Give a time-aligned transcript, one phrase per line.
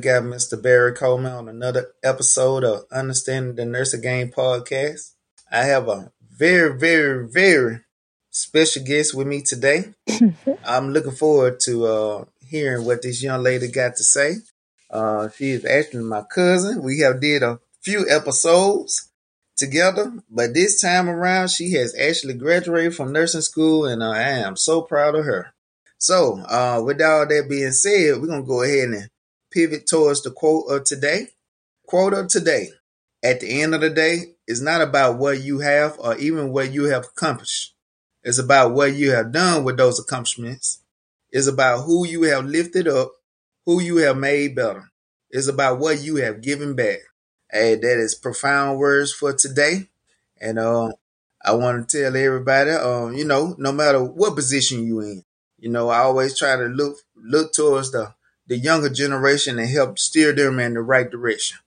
[0.00, 0.60] got Mr.
[0.60, 5.12] Barry Coleman on another episode of Understanding the Nursing Game podcast.
[5.52, 7.80] I have a very, very, very
[8.30, 9.92] special guest with me today.
[10.64, 14.36] I'm looking forward to uh, hearing what this young lady got to say.
[14.90, 16.82] Uh, she is actually my cousin.
[16.82, 19.10] We have did a few episodes
[19.56, 24.22] together, but this time around, she has actually graduated from nursing school, and uh, I
[24.22, 25.52] am so proud of her.
[25.98, 29.10] So, uh, with all that being said, we're gonna go ahead and
[29.50, 31.28] pivot towards the quote of today.
[31.86, 32.68] Quote of today.
[33.22, 36.72] At the end of the day, it's not about what you have or even what
[36.72, 37.74] you have accomplished.
[38.22, 40.82] It's about what you have done with those accomplishments.
[41.30, 43.12] It's about who you have lifted up,
[43.66, 44.90] who you have made better.
[45.30, 46.98] It's about what you have given back.
[47.50, 49.88] Hey, that is profound words for today.
[50.40, 50.92] And uh,
[51.44, 55.24] I want to tell everybody, um, you know, no matter what position you in,
[55.58, 58.14] you know, I always try to look look towards the
[58.50, 61.58] the younger generation and help steer them in the right direction.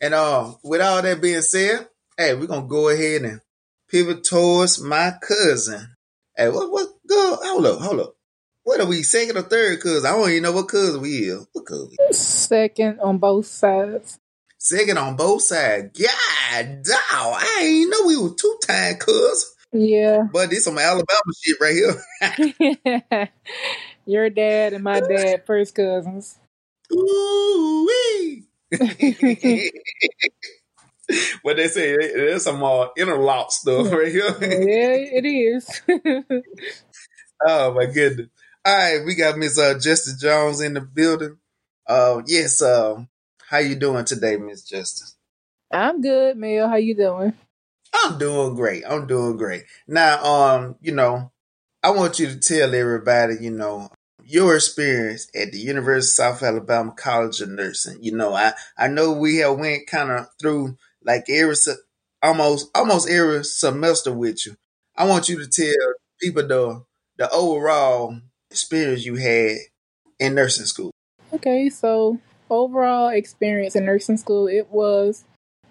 [0.00, 1.88] And uh, with all that being said,
[2.18, 3.40] hey, we're gonna go ahead and
[3.88, 5.94] pivot towards my cousin.
[6.36, 8.16] Hey, what what go hold up, hold up.
[8.64, 10.04] What are we, second or third cousin?
[10.04, 11.46] I don't even know what cousin we is.
[11.52, 14.18] What cousin Second on both sides.
[14.58, 15.96] Second on both sides.
[15.96, 17.36] God dog.
[17.38, 19.54] I ain't know we were two time cousins.
[19.72, 20.26] Yeah.
[20.32, 21.06] But this some Alabama
[21.40, 23.28] shit right here.
[24.06, 26.38] Your dad and my dad first cousins.
[26.92, 28.44] Ooh wee.
[31.42, 34.28] what they say, there's some uh, interlock stuff right here.
[34.40, 35.82] yeah, it is.
[37.46, 38.28] oh my goodness.
[38.64, 41.38] All right, we got Miss uh, Justice Jones in the building.
[41.86, 43.04] Uh, yes, uh,
[43.48, 45.16] how you doing today, Miss Justice?
[45.70, 46.68] I'm good, Mel.
[46.68, 47.32] How you doing?
[47.94, 48.82] I'm doing great.
[48.88, 49.64] I'm doing great.
[49.86, 51.30] Now, um, you know,
[51.82, 53.88] I want you to tell everybody, you know,
[54.26, 57.98] your experience at the University of South Alabama College of Nursing.
[58.02, 61.54] You know, I I know we have went kind of through like every
[62.22, 64.56] almost almost every semester with you.
[64.96, 66.84] I want you to tell people the
[67.16, 68.18] the overall
[68.50, 69.58] experience you had
[70.18, 70.90] in nursing school.
[71.32, 72.18] Okay, so
[72.50, 75.24] overall experience in nursing school, it was.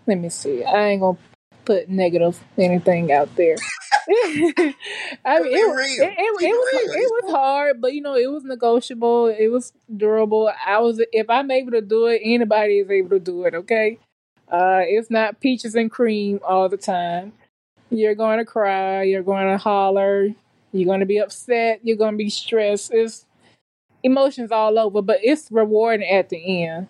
[0.08, 0.64] Let me see.
[0.64, 1.18] I ain't gonna
[1.66, 3.56] put negative anything out there.
[4.08, 4.76] I mean,
[5.26, 9.28] it, it, it, it, was it was hard, but you know, it was negotiable.
[9.28, 10.52] It was durable.
[10.64, 13.56] I was if I'm able to do it, anybody is able to do it.
[13.56, 13.98] Okay,
[14.48, 17.34] uh, it's not peaches and cream all the time.
[17.90, 19.04] You're going to cry.
[19.04, 20.30] You're going to holler.
[20.72, 21.80] You're going to be upset.
[21.82, 22.94] You're going to be stressed.
[22.94, 23.26] It's
[24.04, 26.88] emotions all over, but it's rewarding at the end.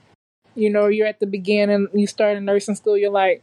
[0.56, 1.88] You know, you're at the beginning.
[1.94, 2.98] You start in nursing school.
[2.98, 3.42] You're like,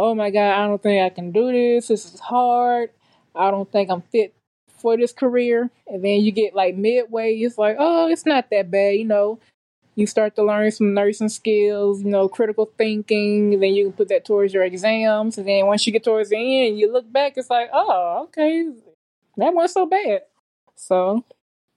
[0.00, 1.88] oh my god, I don't think I can do this.
[1.88, 2.90] This is hard.
[3.34, 4.34] I don't think I'm fit
[4.78, 5.70] for this career.
[5.86, 9.38] And then you get like midway, it's like, oh, it's not that bad, you know.
[9.96, 14.08] You start to learn some nursing skills, you know, critical thinking, then you can put
[14.08, 15.36] that towards your exams.
[15.36, 18.70] And then once you get towards the end, you look back, it's like, oh, okay,
[19.36, 20.22] that wasn't so bad.
[20.76, 21.24] So,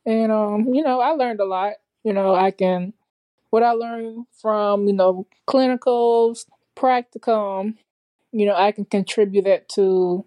[0.06, 1.74] and um, you know, I learned a lot.
[2.06, 2.94] You know, I can
[3.50, 6.46] what I learned from, you know, clinicals,
[6.76, 7.76] practicum,
[8.34, 10.26] you know, I can contribute that to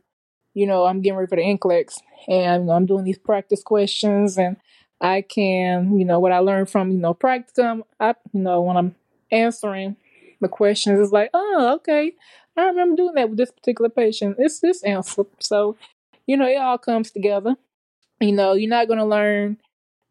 [0.56, 4.56] you know, I'm getting ready for the NCLEX and I'm doing these practice questions and
[5.03, 8.78] I can, you know, what I learned from, you know, practicum, I, you know, when
[8.78, 8.94] I'm
[9.31, 9.97] answering
[10.41, 12.15] the questions, it's like, oh, okay.
[12.56, 14.37] I remember doing that with this particular patient.
[14.38, 15.25] It's this answer.
[15.41, 15.77] So,
[16.27, 17.56] you know, it all comes together.
[18.19, 19.59] You know, you're not going to learn,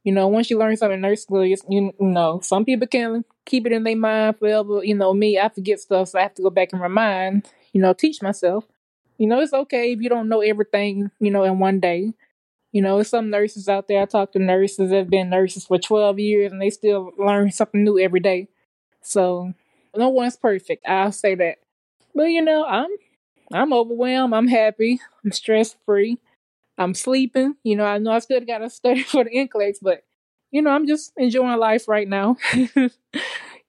[0.04, 3.26] you know, once you learn something in nurse school, you, you know, some people can
[3.48, 4.84] keep it in their mind forever.
[4.84, 7.82] You know, me, I forget stuff, so I have to go back and remind, you
[7.82, 8.66] know, teach myself.
[9.20, 12.14] You know, it's okay if you don't know everything, you know, in one day.
[12.72, 14.02] You know, some nurses out there.
[14.02, 17.52] I talk to nurses that have been nurses for 12 years and they still learn
[17.52, 18.50] something new every day.
[19.02, 19.54] So,
[19.96, 20.88] no one's perfect.
[20.88, 21.58] I'll say that.
[22.16, 22.90] But you know, I'm
[23.54, 24.34] I'm overwhelmed.
[24.34, 25.00] I'm happy.
[25.24, 26.20] I'm stress free.
[26.78, 27.56] I'm sleeping.
[27.64, 30.04] You know, I know I still got to study for the NCLEX, but
[30.52, 32.38] you know, I'm just enjoying life right now.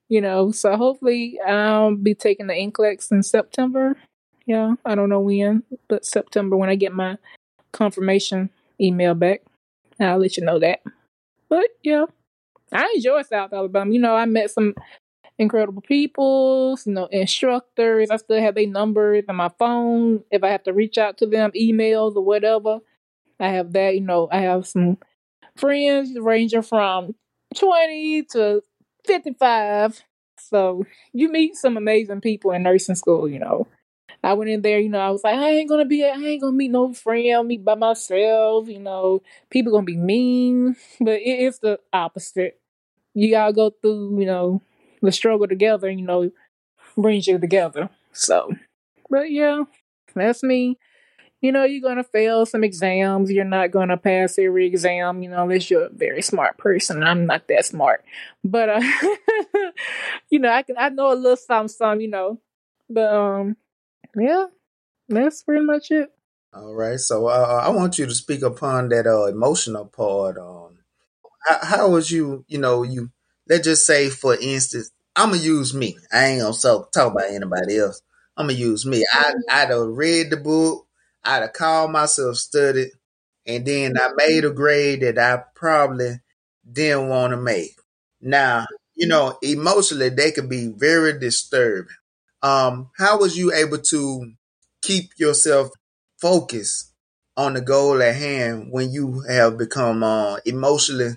[0.09, 3.97] you know, so hopefully I'll be taking the NCLEX in September.
[4.47, 7.19] Yeah, I don't know when, but September when I get my
[7.73, 8.51] confirmation
[8.81, 9.43] email back.
[9.99, 10.81] I'll let you know that.
[11.49, 12.07] But yeah,
[12.73, 13.93] I enjoy South Alabama.
[13.93, 14.75] You know, I met some
[15.39, 18.11] incredible people, you know, instructors.
[18.11, 20.25] I still have their numbers on my phone.
[20.31, 22.79] If I have to reach out to them, emails or whatever,
[23.41, 23.95] I have that.
[23.95, 24.99] You know, I have some
[25.57, 27.15] friends ranging from
[27.55, 28.63] 20 to
[29.07, 30.03] 55.
[30.39, 33.67] So you meet some amazing people in nursing school, you know.
[34.23, 36.41] I went in there, you know, I was like, I ain't gonna be, I ain't
[36.43, 41.41] gonna meet no friend, meet by myself, you know, people gonna be mean, but it
[41.41, 42.61] is the opposite.
[43.15, 44.63] You gotta go through, you know,
[45.03, 46.31] the struggle together, you know,
[46.97, 47.91] brings you together.
[48.13, 48.55] So,
[49.11, 49.65] but yeah,
[50.15, 50.79] that's me.
[51.41, 53.31] You know, you're gonna fail some exams.
[53.31, 55.23] You're not gonna pass every exam.
[55.23, 57.03] You know, unless you're a very smart person.
[57.03, 58.05] I'm not that smart,
[58.43, 58.81] but uh,
[60.31, 62.01] you know, I can I know a little something, some.
[62.01, 62.41] You know,
[62.89, 63.57] but um,
[64.17, 64.47] yeah,
[65.09, 66.11] that's pretty much it.
[66.55, 70.39] All right, so uh, I want you to speak upon that uh, emotional part.
[70.39, 70.79] Um,
[71.47, 72.45] how, how was you?
[72.49, 73.11] You know, you
[73.49, 75.97] let's just say, for instance, I'm gonna use me.
[76.13, 78.01] I ain't gonna talk, talk about anybody else.
[78.37, 79.05] I'm gonna use me.
[79.13, 80.86] I I'd have read the book.
[81.27, 82.91] I'd have called myself studied,
[83.47, 86.21] and then I made a grade that I probably
[86.71, 87.73] didn't want to make.
[88.21, 91.95] Now, you know, emotionally they could be very disturbing.
[92.43, 94.33] Um, how was you able to
[94.83, 95.71] keep yourself
[96.19, 96.93] focused
[97.37, 101.17] on the goal at hand when you have become uh, emotionally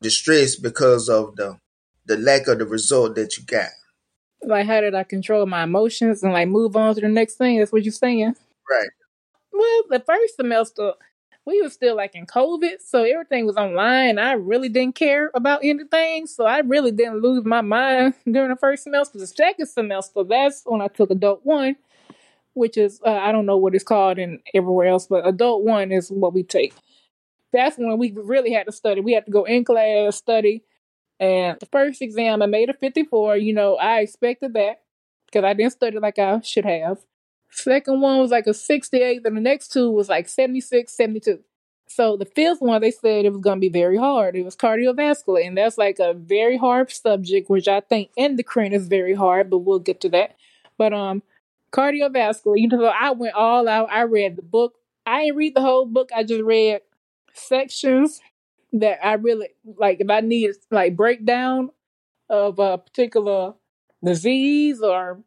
[0.00, 1.58] distressed because of the
[2.06, 3.68] the lack of the result that you got.
[4.42, 7.58] Like, how did I control my emotions and like move on to the next thing?
[7.58, 8.34] That's what you're saying,
[8.70, 8.88] right?
[9.58, 10.92] Well, the first semester
[11.44, 14.18] we were still like in COVID, so everything was online.
[14.18, 18.56] I really didn't care about anything, so I really didn't lose my mind during the
[18.56, 19.18] first semester.
[19.18, 21.74] The second semester, that's when I took adult one,
[22.54, 25.90] which is uh, I don't know what it's called in everywhere else, but adult one
[25.90, 26.74] is what we take.
[27.52, 29.00] That's when we really had to study.
[29.00, 30.62] We had to go in class, study,
[31.18, 33.38] and the first exam, I made a 54.
[33.38, 34.82] You know, I expected that
[35.26, 36.98] because I didn't study like I should have.
[37.50, 41.40] Second one was like a 68, and the next two was like 76, 72.
[41.86, 44.36] So the fifth one, they said it was going to be very hard.
[44.36, 48.88] It was cardiovascular, and that's like a very hard subject, which I think endocrine is
[48.88, 50.36] very hard, but we'll get to that.
[50.76, 51.22] But um,
[51.72, 53.90] cardiovascular, you know, I went all out.
[53.90, 54.74] I read the book.
[55.06, 56.10] I didn't read the whole book.
[56.14, 56.82] I just read
[57.32, 58.20] sections
[58.72, 61.70] that I really like if I need like breakdown
[62.28, 63.54] of a particular
[64.04, 65.22] disease or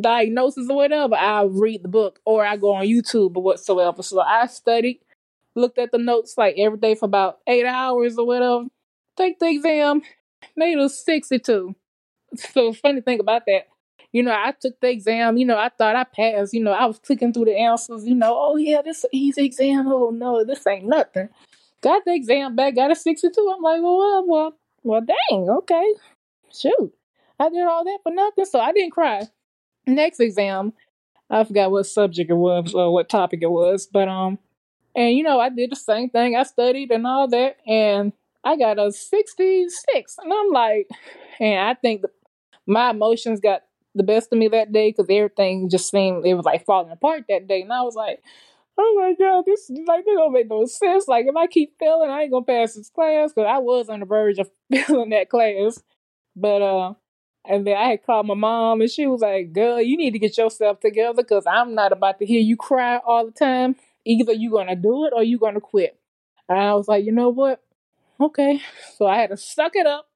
[0.00, 4.02] diagnosis or whatever, I'll read the book or I go on YouTube or whatsoever.
[4.02, 5.00] So I studied,
[5.54, 8.64] looked at the notes like every day for about eight hours or whatever.
[9.16, 10.02] Take the exam,
[10.56, 11.74] made a 62.
[12.36, 13.68] So funny thing about that,
[14.10, 16.86] you know, I took the exam, you know, I thought I passed, you know, I
[16.86, 19.86] was clicking through the answers, you know, oh yeah, this is easy exam.
[19.86, 21.28] Oh no, this ain't nothing.
[21.80, 23.52] Got the exam back, got a 62.
[23.54, 25.94] I'm like, well, well, well, well, dang, okay.
[26.52, 26.92] Shoot.
[27.38, 29.28] I did all that for nothing, so I didn't cry.
[29.86, 30.72] Next exam,
[31.30, 34.38] I forgot what subject it was or what topic it was, but um,
[34.94, 36.36] and you know, I did the same thing.
[36.36, 38.12] I studied and all that, and
[38.44, 40.16] I got a 66.
[40.22, 40.88] And I'm like,
[41.40, 42.10] and I think the,
[42.66, 43.62] my emotions got
[43.94, 47.24] the best of me that day because everything just seemed, it was like falling apart
[47.28, 47.62] that day.
[47.62, 48.22] And I was like,
[48.76, 51.08] oh my god, this like this don't make no sense.
[51.08, 54.00] Like if I keep failing, I ain't gonna pass this class because I was on
[54.00, 55.82] the verge of failing that class.
[56.36, 56.94] But uh,
[57.44, 60.18] and then I had called my mom, and she was like, "Girl, you need to
[60.18, 63.76] get yourself together because I'm not about to hear you cry all the time.
[64.04, 65.98] Either you gonna do it or you gonna quit."
[66.48, 67.62] And I was like, "You know what?
[68.20, 68.60] Okay."
[68.96, 70.08] So I had to suck it up.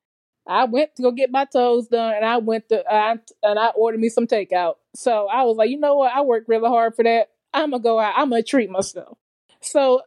[0.46, 3.68] I went to go get my toes done, and I went to I, and I
[3.68, 4.76] ordered me some takeout.
[4.94, 6.12] So I was like, you know what?
[6.14, 7.30] I worked really hard for that.
[7.52, 8.14] I'm gonna go out.
[8.16, 9.18] I'm gonna treat myself.
[9.60, 10.02] So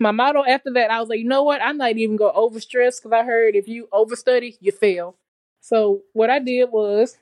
[0.00, 1.62] my motto after that, I was like, you know what?
[1.62, 5.16] I'm not even gonna overstress because I heard if you overstudy, you fail.
[5.62, 7.16] So what I did was,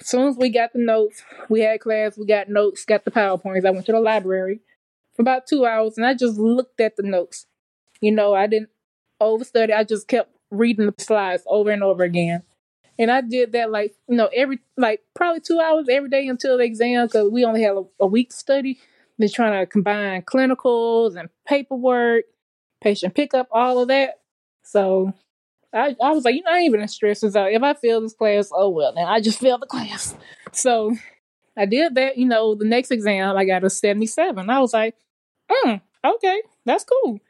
[0.00, 3.10] as soon as we got the notes, we had class, we got notes, got the
[3.10, 3.64] powerpoints.
[3.64, 4.60] I went to the library
[5.14, 7.46] for about two hours, and I just looked at the notes.
[8.00, 8.70] You know, I didn't
[9.22, 9.74] overstudy.
[9.74, 12.42] I just kept reading the slides over and over again.
[12.98, 16.58] And I did that like, you know, every, like probably two hours every day until
[16.58, 18.78] the exam because we only had a, a week to study
[19.18, 22.24] been trying to combine clinicals and paperwork,
[22.80, 24.20] patient pickup, all of that.
[24.62, 25.14] So
[25.74, 27.52] I, I was like, you know, I ain't even stressed out.
[27.52, 30.14] If I fail this class, oh well, then I just failed the class.
[30.52, 30.96] So
[31.56, 32.16] I did that.
[32.16, 34.48] You know, the next exam I got a seventy-seven.
[34.48, 34.94] I was like,
[35.50, 37.20] hmm, okay, that's cool.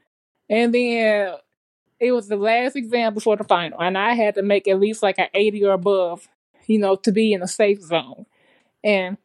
[0.51, 1.35] And then
[1.99, 5.03] it was the last exam before the final, and I had to make at least
[5.03, 6.29] like an eighty or above,
[6.67, 8.27] you know, to be in a safe zone.
[8.83, 9.17] And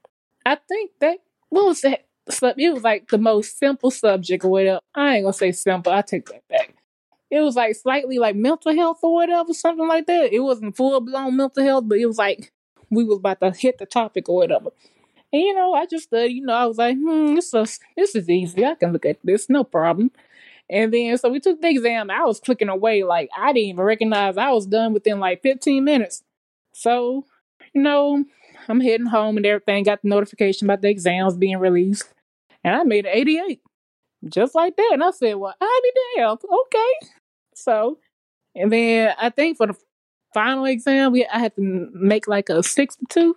[0.45, 1.17] I think that
[1.49, 2.05] what was that?
[2.29, 4.79] it was like the most simple subject or whatever.
[4.93, 5.91] I ain't gonna say simple.
[5.91, 6.75] I take that back.
[7.31, 10.33] It was like slightly like mental health or whatever, something like that.
[10.33, 12.51] It wasn't full blown mental health, but it was like
[12.89, 14.71] we was about to hit the topic or whatever.
[15.31, 16.33] And you know, I just studied.
[16.33, 18.65] You know, I was like, hmm, this is this is easy.
[18.65, 20.11] I can look at this, no problem.
[20.69, 22.09] And then so we took the exam.
[22.11, 25.83] I was clicking away like I didn't even recognize I was done within like 15
[25.83, 26.23] minutes.
[26.73, 27.25] So,
[27.73, 28.23] you know,
[28.67, 29.83] I'm heading home and everything.
[29.83, 32.13] Got the notification about the exams being released.
[32.63, 33.61] And I made an 88.
[34.27, 34.89] Just like that.
[34.93, 36.39] And I said, well, I'll be damned.
[36.43, 37.11] Okay.
[37.55, 37.99] So,
[38.55, 39.75] and then I think for the
[40.33, 43.35] final exam, we I had to make like a sixty-two.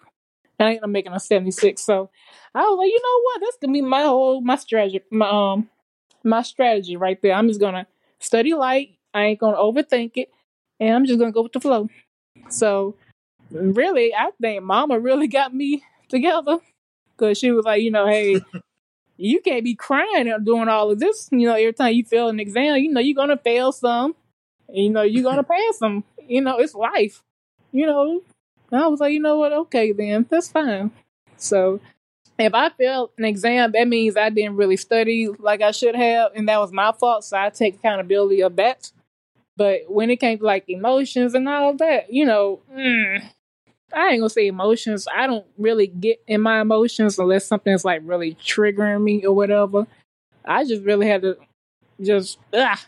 [0.58, 1.82] And I ended up making a seventy-six.
[1.82, 2.10] So
[2.54, 3.40] I was like, you know what?
[3.40, 5.68] That's gonna be my whole my strategy, my um
[6.24, 7.34] my strategy right there.
[7.34, 7.86] I'm just gonna
[8.18, 8.96] study light.
[9.14, 10.30] I ain't gonna overthink it,
[10.80, 11.88] and I'm just gonna go with the flow.
[12.48, 12.96] So
[13.50, 16.58] really, I think Mama really got me together
[17.16, 18.40] because she was like, you know, hey.
[19.22, 21.28] You can't be crying and doing all of this.
[21.30, 24.14] You know, every time you fail an exam, you know you're gonna fail some,
[24.68, 26.04] you know you're gonna pass them.
[26.26, 27.22] You know, it's life.
[27.72, 28.22] You know,
[28.72, 29.52] I was like, you know what?
[29.52, 30.90] Okay, then that's fine.
[31.36, 31.80] So
[32.38, 36.32] if I failed an exam, that means I didn't really study like I should have,
[36.34, 37.24] and that was my fault.
[37.24, 38.90] So I take accountability of that.
[39.56, 43.22] But when it came to like emotions and all that, you know, mm,
[43.94, 45.06] I ain't gonna say emotions.
[45.14, 49.86] I don't really get in my emotions unless something's like really triggering me or whatever.
[50.44, 51.36] I just really had to
[52.00, 52.82] just ah,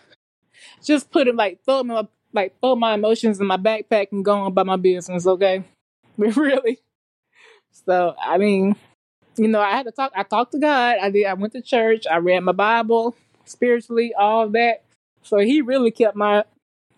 [0.84, 4.34] just put it like throw my like throw my emotions in my backpack and go
[4.34, 5.26] on about my business.
[5.26, 5.64] Okay,
[6.18, 6.78] really.
[7.86, 8.76] So I mean,
[9.36, 10.12] you know, I had to talk.
[10.14, 10.96] I talked to God.
[11.02, 11.26] I did.
[11.26, 12.06] I went to church.
[12.10, 14.82] I read my Bible spiritually, all that.
[15.22, 16.44] So He really kept my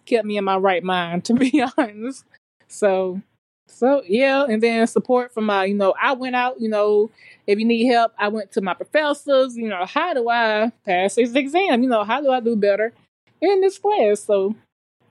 [0.07, 2.25] kept me in my right mind, to be honest.
[2.69, 3.23] So
[3.67, 7.11] so yeah, and then support from my, you know, I went out, you know,
[7.47, 11.17] if you need help, I went to my professors, you know, how do I pass
[11.17, 11.83] this exam?
[11.83, 12.93] You know, how do I do better
[13.41, 14.21] in this class?
[14.21, 14.55] So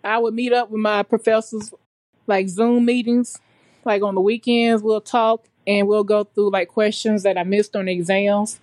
[0.03, 1.73] I would meet up with my professors
[2.27, 3.39] like Zoom meetings,
[3.83, 7.75] like on the weekends, we'll talk and we'll go through like questions that I missed
[7.75, 8.59] on the exams.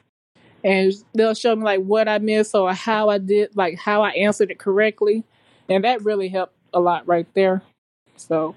[0.65, 4.11] And they'll show me like what I missed or how I did, like how I
[4.11, 5.25] answered it correctly.
[5.69, 7.63] And that really helped a lot right there.
[8.17, 8.55] So,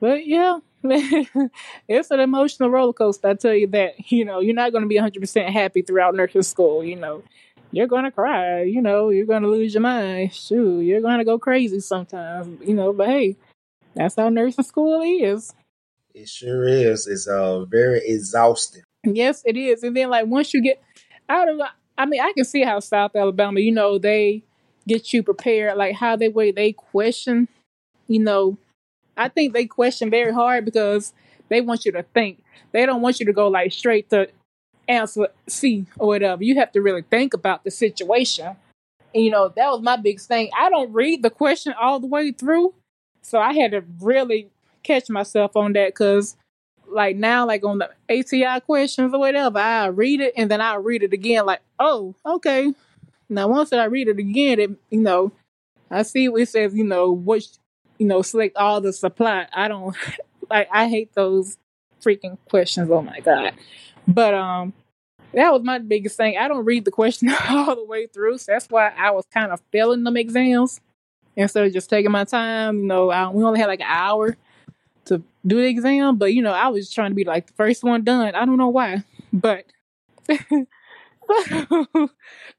[0.00, 0.60] but yeah,
[1.88, 3.28] it's an emotional roller coaster.
[3.28, 3.94] I tell you that.
[4.12, 6.84] You know, you're not going to be 100% happy throughout nursing school.
[6.84, 7.22] You know,
[7.70, 8.62] you're going to cry.
[8.62, 10.34] You know, you're going to lose your mind.
[10.34, 12.60] Shoot, you're going to go crazy sometimes.
[12.66, 13.36] You know, but hey,
[13.94, 15.54] that's how nursing school is.
[16.14, 17.06] It sure is.
[17.06, 18.82] It's uh very exhausting.
[19.04, 19.82] Yes, it is.
[19.82, 20.82] And then like once you get
[21.28, 21.60] out of,
[21.96, 24.42] I mean, I can see how South Alabama, you know, they
[24.86, 27.48] get you prepared, like how they way they question,
[28.08, 28.58] you know,
[29.16, 31.12] I think they question very hard because
[31.48, 32.42] they want you to think.
[32.72, 34.28] They don't want you to go like straight to
[34.88, 36.42] answer C or whatever.
[36.42, 38.56] You have to really think about the situation.
[39.14, 40.50] And, you know, that was my big thing.
[40.58, 42.74] I don't read the question all the way through.
[43.22, 44.48] So I had to really
[44.82, 46.36] catch myself on that because
[46.88, 50.74] like now, like on the ATI questions or whatever, I read it and then I
[50.76, 52.72] read it again, like, oh, okay.
[53.28, 55.32] Now once that I read it again, it you know,
[55.90, 57.48] I see what it says, you know, which
[58.02, 59.46] you know, select all the supply.
[59.52, 59.96] I don't
[60.50, 61.56] like I hate those
[62.04, 62.90] freaking questions.
[62.90, 63.54] Oh my god.
[64.08, 64.72] But um
[65.32, 66.36] that was my biggest thing.
[66.36, 69.52] I don't read the question all the way through, so that's why I was kind
[69.52, 70.80] of failing them exams
[71.36, 72.80] instead of just taking my time.
[72.80, 74.36] You know, I, we only had like an hour
[75.04, 77.84] to do the exam, but you know, I was trying to be like the first
[77.84, 78.34] one done.
[78.34, 79.64] I don't know why, but
[80.28, 80.66] I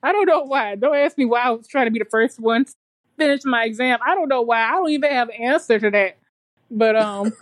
[0.04, 0.76] don't know why.
[0.76, 2.66] Don't ask me why I was trying to be the first one
[3.18, 4.00] finish my exam.
[4.06, 4.64] I don't know why.
[4.64, 6.18] I don't even have an answer to that.
[6.70, 7.34] But um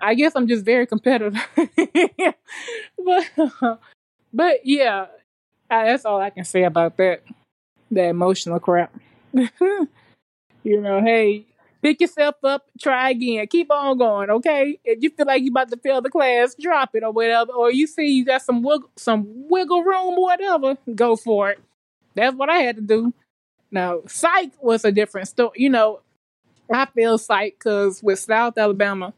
[0.00, 1.34] I guess I'm just very competitive.
[1.56, 3.30] but
[4.32, 5.06] but yeah,
[5.70, 7.22] I, that's all I can say about that.
[7.90, 8.94] That emotional crap.
[9.32, 9.88] you
[10.64, 11.46] know, hey,
[11.82, 14.78] pick yourself up, try again, keep on going, okay?
[14.84, 17.52] If you feel like you about to fail the class, drop it or whatever.
[17.52, 21.60] Or you see you got some wiggle, some wiggle room, or whatever, go for it.
[22.14, 23.12] That's what I had to do.
[23.74, 25.50] Now, psych was a different story.
[25.56, 25.98] You know,
[26.72, 29.12] I feel psych because with South Alabama,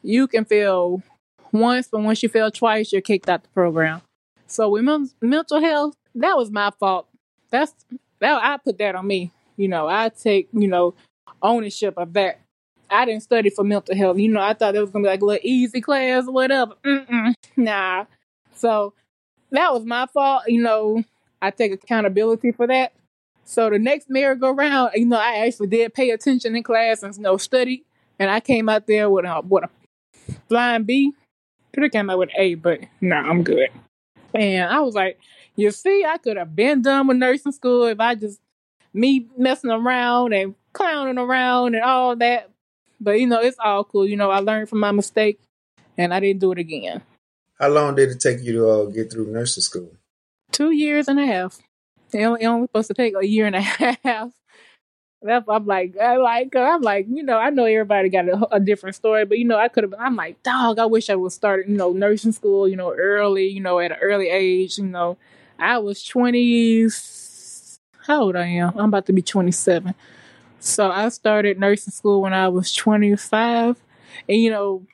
[0.00, 1.02] you can fail
[1.50, 4.02] once, but once you fail twice, you're kicked out the program.
[4.46, 7.08] So with men- mental health, that was my fault.
[7.50, 7.74] That's
[8.20, 9.32] that I put that on me.
[9.56, 10.94] You know, I take you know
[11.42, 12.38] ownership of that.
[12.88, 14.18] I didn't study for mental health.
[14.18, 16.74] You know, I thought it was gonna be like a little easy class or whatever.
[16.84, 18.04] Mm-mm, nah.
[18.54, 18.94] So
[19.50, 20.44] that was my fault.
[20.46, 21.02] You know,
[21.42, 22.92] I take accountability for that.
[23.48, 27.22] So the next merry-go-round, you know, I actually did pay attention in class and you
[27.22, 27.84] know study,
[28.18, 29.70] and I came out there with a with a
[30.48, 31.12] flying B.
[31.72, 33.68] Could have came out with A, but no, nah, I'm good.
[34.34, 35.20] And I was like,
[35.54, 38.40] you see, I could have been done with nursing school if I just
[38.92, 42.50] me messing around and clowning around and all that.
[43.00, 44.08] But you know, it's all cool.
[44.08, 45.38] You know, I learned from my mistake,
[45.96, 47.00] and I didn't do it again.
[47.60, 49.92] How long did it take you to uh, get through nursing school?
[50.50, 51.60] Two years and a half.
[52.12, 53.60] It only, it only supposed to take a year and a
[54.04, 54.30] half.
[55.22, 58.60] That's I'm like I like I'm like you know I know everybody got a, a
[58.60, 59.90] different story, but you know I could have.
[59.90, 60.00] been.
[60.00, 60.78] I'm like dog.
[60.78, 63.92] I wish I would start you know nursing school you know early you know at
[63.92, 64.78] an early age.
[64.78, 65.16] You know
[65.58, 66.86] I was twenty.
[68.06, 68.72] How old I am?
[68.76, 69.94] I'm about to be twenty seven.
[70.60, 73.76] So I started nursing school when I was twenty five.
[74.28, 74.86] and you know,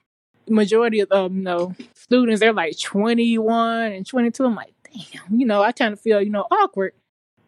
[0.49, 4.45] majority of um, you know, students they're like 21 and 22.
[4.45, 6.95] I'm like, damn, you know, I kind of feel you know awkward.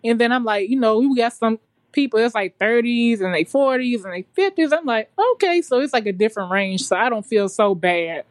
[0.05, 1.59] And then I'm like, you know, we got some
[1.95, 4.77] people it's like 30s and they 40s and they 50s.
[4.77, 8.25] I'm like, okay, so it's like a different range, so I don't feel so bad.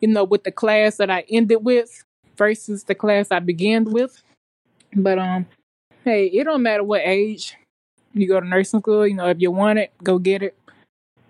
[0.00, 2.04] You know, with the class that I ended with
[2.36, 4.22] versus the class I began with.
[4.94, 5.46] But um,
[6.04, 7.56] hey, it don't matter what age
[8.12, 9.06] you go to nursing school.
[9.06, 10.56] You know, if you want it, go get it.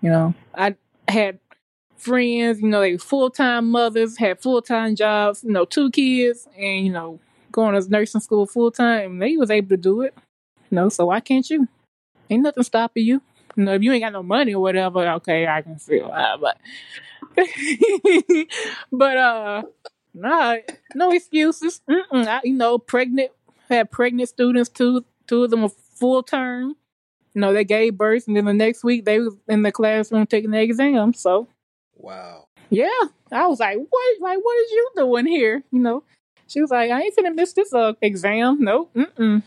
[0.01, 0.75] You know, I
[1.07, 1.39] had
[1.95, 2.61] friends.
[2.61, 5.43] You know, they full time mothers, had full time jobs.
[5.43, 7.19] You know, two kids, and you know,
[7.55, 9.17] going to nursing school full time.
[9.19, 10.13] They was able to do it.
[10.69, 11.67] You know, so why can't you?
[12.29, 13.21] Ain't nothing stopping you.
[13.55, 16.39] You know, if you ain't got no money or whatever, okay, I can feel that.
[16.41, 16.57] But,
[18.91, 19.63] but uh,
[20.13, 20.57] nah,
[20.93, 21.81] no excuses.
[21.87, 23.31] I, you know, pregnant
[23.69, 24.69] had pregnant students.
[24.69, 26.75] Two two of them were full term.
[27.33, 30.25] You know, they gave birth, and then the next week they was in the classroom
[30.25, 31.13] taking the exam.
[31.13, 31.47] So,
[31.95, 32.47] wow.
[32.69, 32.89] Yeah,
[33.31, 34.21] I was like, what?
[34.21, 35.63] Like, what is you doing here?
[35.71, 36.03] You know,
[36.47, 38.57] she was like, I ain't gonna miss this uh, exam.
[38.61, 38.91] Nope.
[38.95, 39.43] Mm-mm.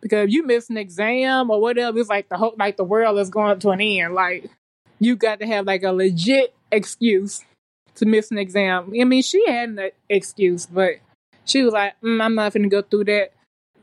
[0.00, 3.18] Because if you miss an exam or whatever, it's like the whole, like the world
[3.18, 4.14] is going to an end.
[4.14, 4.50] Like,
[4.98, 7.42] you got to have like a legit excuse
[7.96, 8.92] to miss an exam.
[9.00, 10.96] I mean, she had an excuse, but
[11.46, 13.32] she was like, mm, I'm not gonna go through that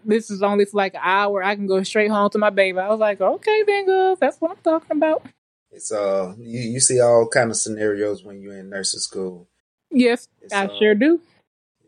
[0.05, 1.43] this is only for like an hour.
[1.43, 2.79] I can go straight home to my baby.
[2.79, 4.19] I was like, okay, then, good.
[4.19, 5.23] That's what I'm talking about.
[5.71, 9.47] It's uh, you, you see all kind of scenarios when you're in nursing school.
[9.89, 11.21] Yes, it's, I uh, sure do.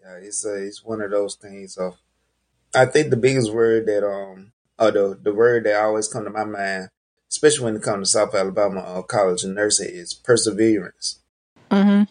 [0.04, 1.78] Yeah, it's uh, it's one of those things.
[1.78, 1.98] Of,
[2.76, 6.30] I think the biggest word that um, or the the word that always come to
[6.30, 6.90] my mind,
[7.32, 11.20] especially when it comes to South Alabama uh, College of Nursing, is perseverance.
[11.72, 12.04] Mm-hmm.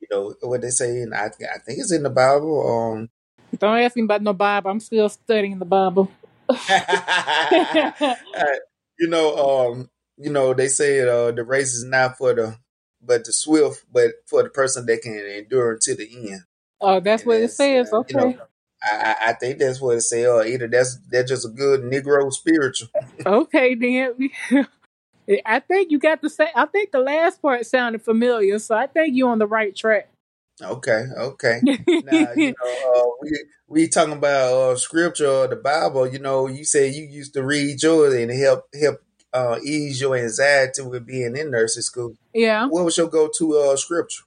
[0.00, 2.96] You know what they say, and I I think it's in the Bible.
[2.96, 3.10] Um,
[3.58, 4.70] don't ask me about no Bible.
[4.70, 6.10] I'm still studying the Bible.
[8.98, 12.56] you know, um, you know, they say uh, the race is not for the
[13.00, 16.42] but the swift, but for the person that can endure to the end.
[16.80, 17.92] Oh, that's and what it says.
[17.92, 18.20] Uh, okay.
[18.20, 18.42] You know,
[18.82, 20.26] I, I think that's what it says.
[20.26, 22.88] Or either that's that's just a good Negro spiritual.
[23.24, 24.30] okay, then.
[25.44, 26.48] I think you got the same.
[26.54, 30.08] I think the last part sounded familiar, so I think you're on the right track.
[30.62, 31.60] Okay, okay.
[31.64, 36.06] now you know uh, we we talking about uh, scripture, the Bible.
[36.06, 39.00] You know, you say you used to read yours and help help
[39.32, 42.16] uh, ease your anxiety with being in nursing school.
[42.32, 42.66] Yeah.
[42.66, 44.22] What was your go to uh, scripture?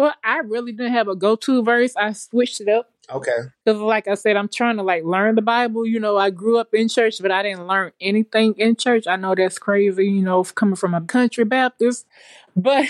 [0.00, 1.94] Well, I really didn't have a go to verse.
[1.94, 2.90] I switched it up.
[3.10, 3.36] Okay.
[3.62, 5.84] Because, like I said, I'm trying to like learn the Bible.
[5.84, 9.06] You know, I grew up in church, but I didn't learn anything in church.
[9.06, 10.06] I know that's crazy.
[10.06, 12.06] You know, coming from a country Baptist,
[12.56, 12.86] but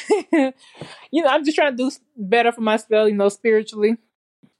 [1.10, 3.08] you know, I'm just trying to do better for myself.
[3.08, 3.96] You know, spiritually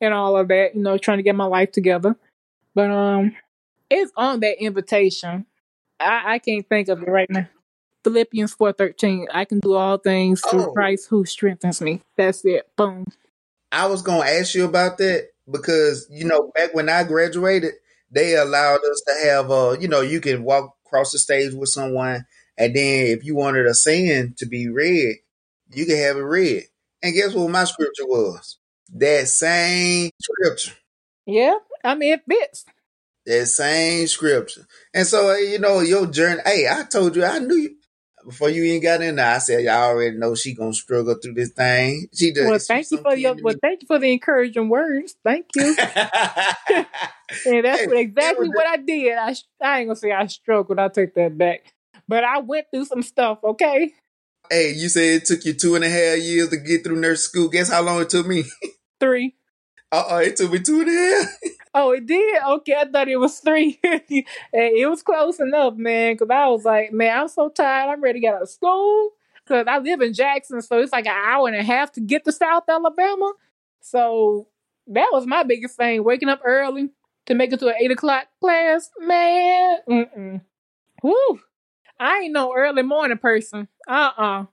[0.00, 0.74] and all of that.
[0.74, 2.16] You know, trying to get my life together.
[2.74, 3.36] But um,
[3.88, 5.46] it's on that invitation.
[6.00, 7.46] I, I can't think of it right now.
[8.04, 9.26] Philippians four thirteen.
[9.32, 10.72] I can do all things through oh.
[10.72, 12.02] Christ who strengthens me.
[12.16, 12.68] That's it.
[12.76, 13.06] Boom.
[13.72, 17.74] I was gonna ask you about that because you know back when I graduated,
[18.10, 21.68] they allowed us to have uh you know you can walk across the stage with
[21.68, 25.16] someone, and then if you wanted a saying to be read,
[25.70, 26.64] you can have it read.
[27.02, 28.58] And guess what my scripture was?
[28.92, 30.72] That same scripture.
[31.26, 32.64] Yeah, I mean it fits.
[33.26, 34.66] That same scripture.
[34.92, 36.40] And so you know your journey.
[36.44, 37.76] Hey, I told you I knew you
[38.24, 41.35] before you even got in there, I said, "Y'all already know she gonna struggle through
[41.35, 42.46] this thing." She does.
[42.46, 43.35] Well, thank you for your.
[43.42, 45.16] Well, thank you for the encouraging words.
[45.24, 45.74] Thank you.
[45.78, 49.16] and that's hey, what, exactly what I did.
[49.16, 50.78] I I ain't gonna say I struggled.
[50.78, 51.72] I take that back.
[52.09, 53.38] But I went through some stuff.
[53.44, 53.92] Okay.
[54.50, 57.22] Hey, you said it took you two and a half years to get through nurse
[57.22, 57.48] school.
[57.48, 58.44] Guess how long it took me?
[59.00, 59.35] Three.
[59.92, 61.26] Uh oh, it took me two half.
[61.72, 62.42] Oh, it did?
[62.42, 63.79] Okay, I thought it was three.
[63.85, 67.92] it was close enough, man, because I was like, man, I'm so tired.
[67.92, 69.11] I'm ready to get out of school.
[69.44, 72.24] Because I live in Jackson, so it's like an hour and a half to get
[72.24, 73.35] to South Alabama.
[73.81, 74.48] So
[74.88, 76.90] that was my biggest thing, waking up early
[77.26, 78.90] to make it to an 8 o'clock class.
[78.98, 80.40] Man, mm-mm.
[81.05, 81.40] Woo.
[81.98, 83.68] I ain't no early morning person.
[83.87, 84.46] Uh-uh.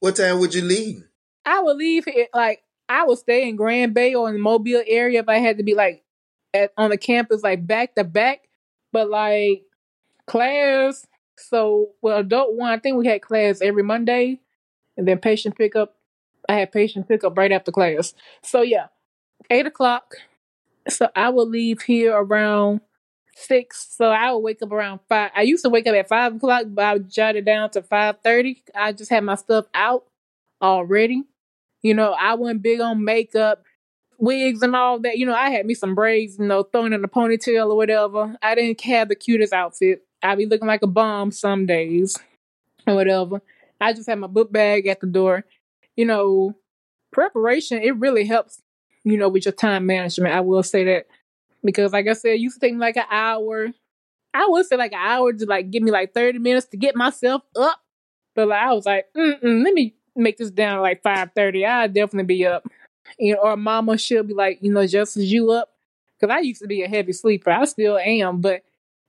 [0.00, 1.04] What time would you leave?
[1.44, 4.82] I would leave it like I would stay in Grand Bay or in the Mobile
[4.86, 6.04] area if I had to be like
[6.54, 8.48] at on the campus like back to back,
[8.92, 9.62] but like
[10.26, 11.06] class.
[11.38, 14.40] So well, adult one, I think we had class every Monday,
[14.96, 15.94] and then patient pickup.
[16.48, 18.14] I had patient pickup right after class.
[18.42, 18.86] So yeah,
[19.50, 20.14] eight o'clock.
[20.88, 22.80] So I would leave here around
[23.34, 23.88] six.
[23.96, 25.30] So I would wake up around five.
[25.34, 27.82] I used to wake up at five o'clock, but I would jot it down to
[27.82, 28.62] five thirty.
[28.74, 30.04] I just had my stuff out
[30.62, 31.24] already.
[31.86, 33.62] You know, I wasn't big on makeup
[34.18, 35.18] wigs and all that.
[35.18, 38.36] You know, I had me some braids, you know, thrown in a ponytail or whatever.
[38.42, 40.02] I didn't have the cutest outfit.
[40.22, 42.18] I'd be looking like a bomb some days
[42.86, 43.40] or whatever.
[43.80, 45.44] I just have my book bag at the door.
[45.96, 46.56] You know,
[47.12, 48.60] preparation, it really helps,
[49.04, 50.34] you know, with your time management.
[50.34, 51.06] I will say that.
[51.64, 53.68] Because like I said, used to take me like an hour.
[54.34, 56.96] I would say like an hour to like give me like 30 minutes to get
[56.96, 57.80] myself up.
[58.34, 61.66] But like, I was like, mm let me make this down like 5.30.
[61.66, 62.66] I'd definitely be up.
[63.18, 65.70] You know, or mama she'll be like, you know, just as you up.
[66.18, 67.50] Because I used to be a heavy sleeper.
[67.50, 68.40] I still am.
[68.40, 68.62] But,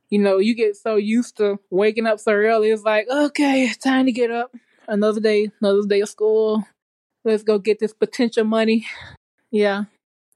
[0.10, 2.70] you know, you get so used to waking up so early.
[2.70, 4.54] It's like, okay, time to get up.
[4.88, 6.66] Another day, another day of school.
[7.24, 8.86] Let's go get this potential money.
[9.52, 9.86] Yeah.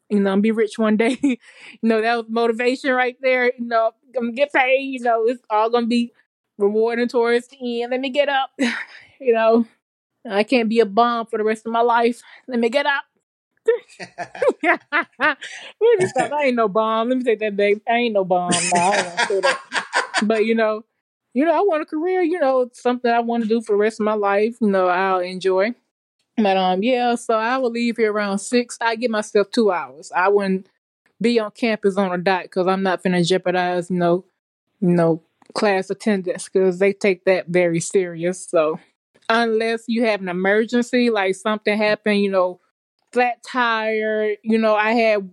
[0.09, 1.17] You know, I'm be rich one day.
[1.21, 1.37] you
[1.81, 3.45] know, that was motivation right there.
[3.45, 4.81] You know, I'm gonna get paid.
[4.81, 6.11] You know, it's all gonna be
[6.57, 7.91] rewarding towards the end.
[7.91, 8.51] Let me get up.
[9.21, 9.65] you know,
[10.29, 12.21] I can't be a bomb for the rest of my life.
[12.47, 13.03] Let me get up.
[14.63, 15.37] Let
[15.99, 16.31] me stop.
[16.31, 17.09] I ain't no bomb.
[17.09, 17.77] Let me take that back.
[17.87, 18.51] I ain't no bomb.
[18.51, 19.55] No, I
[20.23, 20.83] But you know,
[21.33, 22.21] you know, I want a career.
[22.21, 24.57] You know, something I want to do for the rest of my life.
[24.61, 25.73] You know, I'll enjoy.
[26.37, 27.15] But um, yeah.
[27.15, 28.77] So I will leave here around six.
[28.81, 30.11] I give myself two hours.
[30.15, 30.67] I wouldn't
[31.19, 33.89] be on campus on a dot because I'm not gonna jeopardize.
[33.89, 34.25] You know,
[34.79, 35.21] you know,
[35.53, 38.45] class attendance because they take that very serious.
[38.45, 38.79] So
[39.31, 42.59] unless you have an emergency, like something happened, you know,
[43.13, 44.35] flat tire.
[44.43, 45.29] You know, I had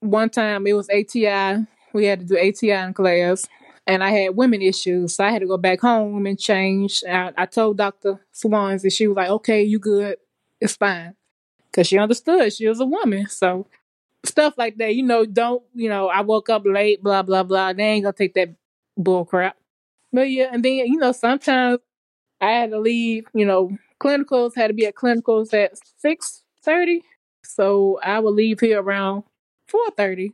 [0.00, 1.66] one time it was ATI.
[1.92, 3.48] We had to do ATI in class,
[3.86, 7.02] and I had women issues, so I had to go back home and change.
[7.08, 10.16] I, I told Doctor Swans, and she was like, "Okay, you good?
[10.60, 11.14] It's fine,"
[11.70, 13.28] because she understood she was a woman.
[13.28, 13.66] So
[14.24, 16.08] stuff like that, you know, don't you know?
[16.08, 17.72] I woke up late, blah blah blah.
[17.72, 18.50] They ain't gonna take that
[18.96, 19.56] bull crap.
[20.12, 21.80] But yeah, and then you know, sometimes
[22.40, 23.26] I had to leave.
[23.34, 27.02] You know, clinicals had to be at clinicals at six thirty.
[27.44, 29.24] So I would leave here around
[29.68, 30.32] four thirty.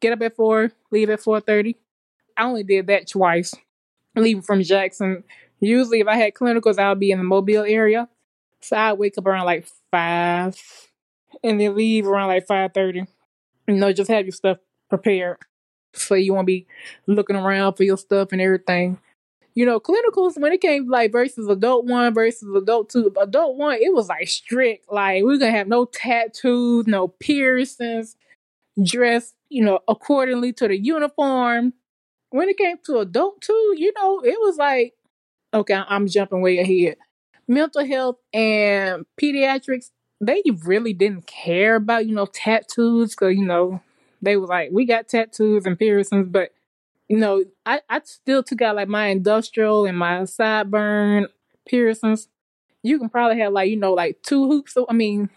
[0.00, 1.76] Get up at four, leave at four thirty.
[2.36, 3.54] I only did that twice.
[4.16, 5.24] Leaving from Jackson.
[5.60, 8.08] Usually, if I had clinicals, I would be in the Mobile area.
[8.60, 10.60] So I wake up around like five,
[11.42, 13.06] and then leave around like five thirty.
[13.66, 14.58] You know, just have your stuff
[14.90, 15.38] prepared,
[15.94, 16.66] so you won't be
[17.06, 18.98] looking around for your stuff and everything
[19.54, 23.78] you know, clinicals when it came like versus adult one versus adult two, adult one,
[23.80, 24.90] it was like strict.
[24.90, 28.16] Like we're gonna have no tattoos, no piercings,
[28.82, 31.72] dressed, you know, accordingly to the uniform.
[32.30, 34.94] When it came to adult two, you know, it was like,
[35.52, 36.96] okay, I'm jumping way ahead.
[37.46, 39.90] Mental health and pediatrics,
[40.20, 43.80] they really didn't care about, you know, tattoos because, you know,
[44.20, 46.50] they were like, we got tattoos and piercings, but
[47.08, 51.26] you know, I, I still took out like my industrial and my sideburn
[51.68, 52.28] piercings.
[52.82, 54.76] You can probably have like, you know, like two hoops.
[54.88, 55.30] I mean,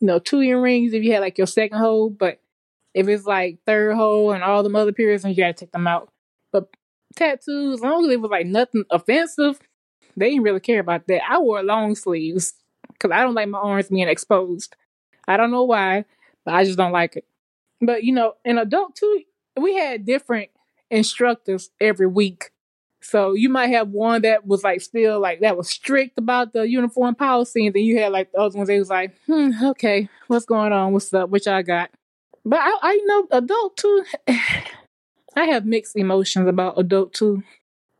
[0.00, 2.40] you know, two earrings if you had like your second hole, but
[2.94, 6.10] if it's like third hole and all the other piercings, you gotta take them out.
[6.52, 6.68] But
[7.14, 9.58] tattoos, as long as it was like nothing offensive,
[10.16, 11.22] they didn't really care about that.
[11.28, 12.54] I wore long sleeves
[12.92, 14.74] because I don't like my arms being exposed.
[15.28, 16.04] I don't know why,
[16.44, 17.24] but I just don't like it.
[17.80, 19.22] But you know, in adult too,
[19.60, 20.50] we had different
[20.90, 22.50] instructors every week.
[23.02, 26.68] So you might have one that was like still like that was strict about the
[26.68, 30.08] uniform policy, and then you had like the other ones that was like, hmm, okay,
[30.26, 30.92] what's going on?
[30.92, 31.30] What's up?
[31.30, 31.90] Which I got.
[32.44, 34.04] But I, I know adult too.
[35.36, 37.42] I have mixed emotions about adult too.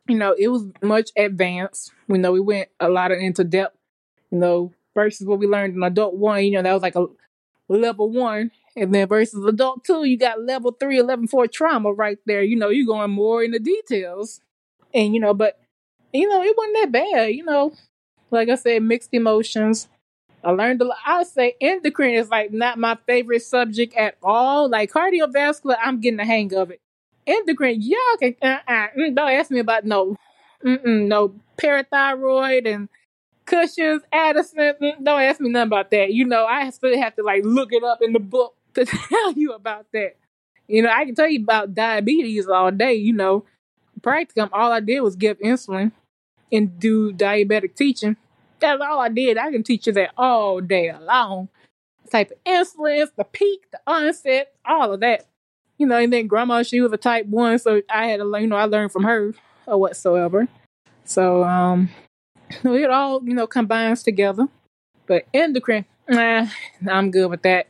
[0.09, 1.93] You know, it was much advanced.
[2.09, 3.77] We know we went a lot of into depth.
[4.31, 6.45] You know, versus what we learned in adult one.
[6.45, 7.07] You know, that was like a
[7.69, 12.19] level one, and then versus adult two, you got level three, level four trauma right
[12.27, 12.43] there.
[12.43, 14.41] You know, you're going more into details.
[14.93, 15.59] And, you know, but,
[16.13, 17.35] you know, it wasn't that bad.
[17.35, 17.73] You know,
[18.31, 19.89] like I said, mixed emotions.
[20.45, 20.99] I learned a lot.
[21.05, 24.69] I say endocrine is like not my favorite subject at all.
[24.69, 26.81] Like cardiovascular, I'm getting the hang of it.
[27.27, 30.17] Endocrine, y'all can, uh-uh, mm, don't ask me about no,
[30.63, 32.89] no parathyroid and
[33.47, 34.75] Cushing's, Addison.
[34.81, 36.13] Mm, don't ask me nothing about that.
[36.13, 39.33] You know, I still have to like look it up in the book to tell
[39.33, 40.17] you about that.
[40.69, 42.95] You know, I can tell you about diabetes all day.
[42.95, 43.45] You know,
[44.01, 45.93] practicum, all I did was give insulin
[46.53, 48.17] and do diabetic teaching.
[48.61, 49.39] That's all I did.
[49.39, 51.49] I can teach you that all day long.
[52.11, 55.27] Type of insulin, the peak, the onset, all of that.
[55.79, 58.47] You know, and then grandma, she was a type one, so I had to, you
[58.47, 59.35] know, I learned from her
[59.67, 60.49] or whatsoever.
[61.05, 61.91] So, um,
[62.65, 64.49] it all, you know, combines together.
[65.07, 66.47] But endocrine, nah,
[66.89, 67.69] I'm good with that.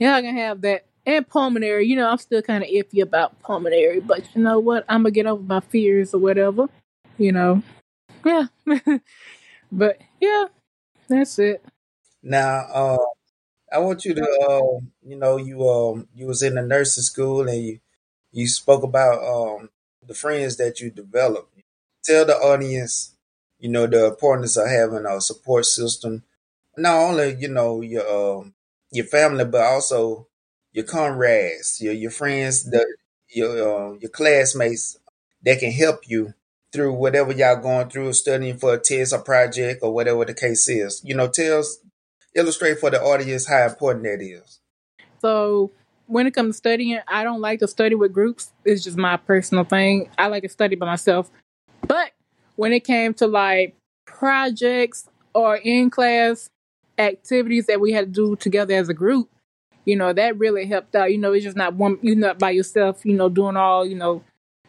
[0.00, 0.86] Yeah, I can have that.
[1.06, 4.86] And pulmonary, you know, I'm still kind of iffy about pulmonary, but you know what?
[4.88, 6.68] I'm gonna get over my fears or whatever.
[7.18, 7.64] You know,
[8.26, 8.46] yeah.
[9.72, 10.46] but yeah,
[11.08, 11.64] that's it.
[12.22, 12.98] Now, uh,
[13.72, 17.48] I want you to, uh, you know, you um, you was in the nursing school
[17.48, 17.80] and you
[18.32, 19.70] you spoke about um
[20.06, 21.54] the friends that you developed.
[22.04, 23.14] Tell the audience
[23.60, 26.24] you know, the importance of having a support system.
[26.76, 28.54] Not only, you know, your um,
[28.92, 30.26] your family, but also
[30.72, 32.86] your comrades, your your friends, the
[33.28, 34.98] your uh, your classmates
[35.42, 36.34] that can help you
[36.72, 40.68] through whatever y'all going through, studying for a test or project or whatever the case
[40.68, 41.00] is.
[41.04, 41.78] You know, tell us,
[42.34, 44.60] illustrate for the audience how important that is.
[45.20, 45.72] So
[46.06, 48.52] when it comes to studying, I don't like to study with groups.
[48.64, 50.10] It's just my personal thing.
[50.18, 51.30] I like to study by myself.
[51.86, 52.12] But
[52.56, 53.74] when it came to like
[54.06, 56.50] projects or in class
[57.00, 59.28] activities that we had to do together as a group,
[59.84, 61.12] you know, that really helped out.
[61.12, 63.96] You know, it's just not one you're not by yourself, you know, doing all, you
[63.96, 64.22] know,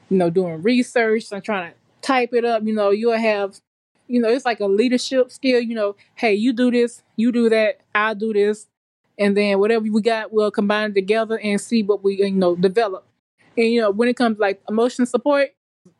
[0.09, 3.59] you know, doing research and trying to type it up, you know, you'll have
[4.11, 7.47] you know, it's like a leadership skill, you know, hey, you do this, you do
[7.47, 8.67] that, I'll do this.
[9.17, 12.57] And then whatever we got, we'll combine it together and see what we, you know,
[12.57, 13.05] develop.
[13.57, 15.51] And, you know, when it comes like emotional support,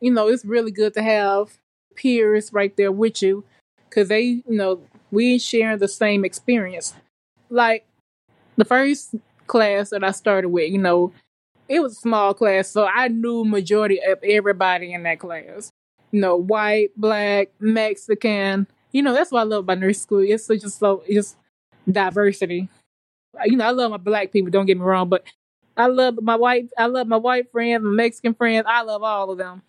[0.01, 1.57] you know, it's really good to have
[1.95, 3.45] peers right there with you
[3.89, 6.93] because they, you know, we sharing the same experience.
[7.49, 7.85] Like
[8.57, 9.15] the first
[9.47, 11.11] class that I started with, you know,
[11.69, 15.71] it was a small class, so I knew majority of everybody in that class
[16.11, 18.67] you know, white, black, Mexican.
[18.91, 20.19] You know, that's what I love about nursing school.
[20.19, 21.35] It's just so it's
[21.89, 22.69] diversity.
[23.45, 24.51] You know, I love my black people.
[24.51, 25.23] Don't get me wrong, but
[25.77, 26.69] I love my white.
[26.77, 28.65] I love my white friends, my Mexican friends.
[28.67, 29.61] I love all of them.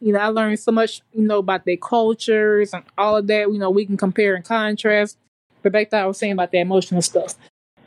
[0.00, 1.02] You know, I learned so much.
[1.12, 3.52] You know about their cultures and all of that.
[3.52, 5.18] You know, we can compare and contrast.
[5.62, 7.34] But back to I was saying about the emotional stuff.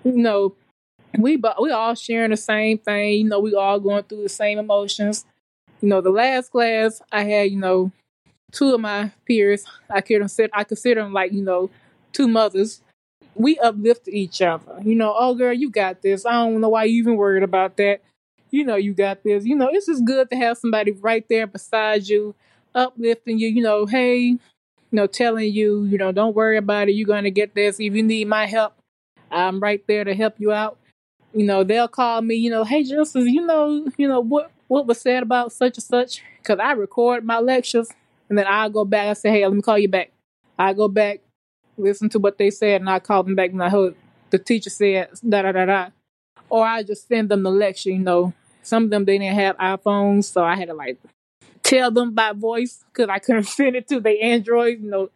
[0.03, 0.55] You know,
[1.17, 3.13] we but we all sharing the same thing.
[3.19, 5.25] You know, we all going through the same emotions.
[5.81, 7.91] You know, the last class I had, you know,
[8.51, 11.69] two of my peers, I consider I consider them like you know
[12.13, 12.81] two mothers.
[13.35, 14.79] We uplifted each other.
[14.83, 16.25] You know, oh girl, you got this.
[16.25, 18.01] I don't know why you even worried about that.
[18.51, 19.45] You know, you got this.
[19.45, 22.35] You know, it's just good to have somebody right there beside you,
[22.75, 23.47] uplifting you.
[23.47, 24.39] You know, hey, you
[24.91, 26.93] know, telling you, you know, don't worry about it.
[26.93, 27.79] You're gonna get this.
[27.79, 28.73] If you need my help,
[29.31, 30.77] I'm right there to help you out.
[31.33, 32.35] You know, they'll call me.
[32.35, 35.83] You know, hey, Justice, you know, you know what what was said about such and
[35.83, 37.89] such because I record my lectures
[38.29, 39.07] and then I'll go back.
[39.07, 40.11] I say, hey, let me call you back.
[40.57, 41.21] I go back,
[41.77, 43.95] listen to what they said, and I call them back and I heard
[44.29, 45.87] the teacher said da da da da.
[46.49, 47.91] Or I just send them the lecture.
[47.91, 50.97] You know, some of them they didn't have iPhones, so I had to like
[51.63, 54.81] tell them by voice because I couldn't send it to the Android.
[54.81, 55.09] You know,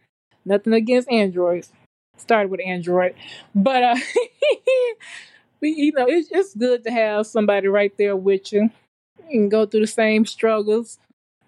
[0.44, 1.72] nothing against Androids.
[2.18, 3.14] Started with Android,
[3.54, 3.96] but uh,
[5.60, 8.70] you know, it's it's good to have somebody right there with you.
[9.28, 10.98] You can go through the same struggles.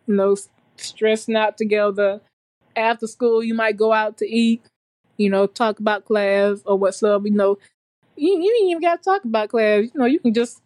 [0.06, 0.37] You know,
[0.76, 2.20] stressing out together.
[2.76, 4.62] After school, you might go out to eat,
[5.16, 7.24] you know, talk about class or what's up.
[7.24, 7.58] You know,
[8.16, 9.84] you, you ain't even got to talk about class.
[9.84, 10.62] You know, you can just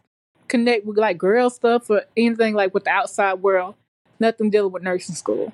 [0.53, 3.75] connect with like girl stuff or anything like with the outside world.
[4.21, 5.53] Nothing dealing with nursing school.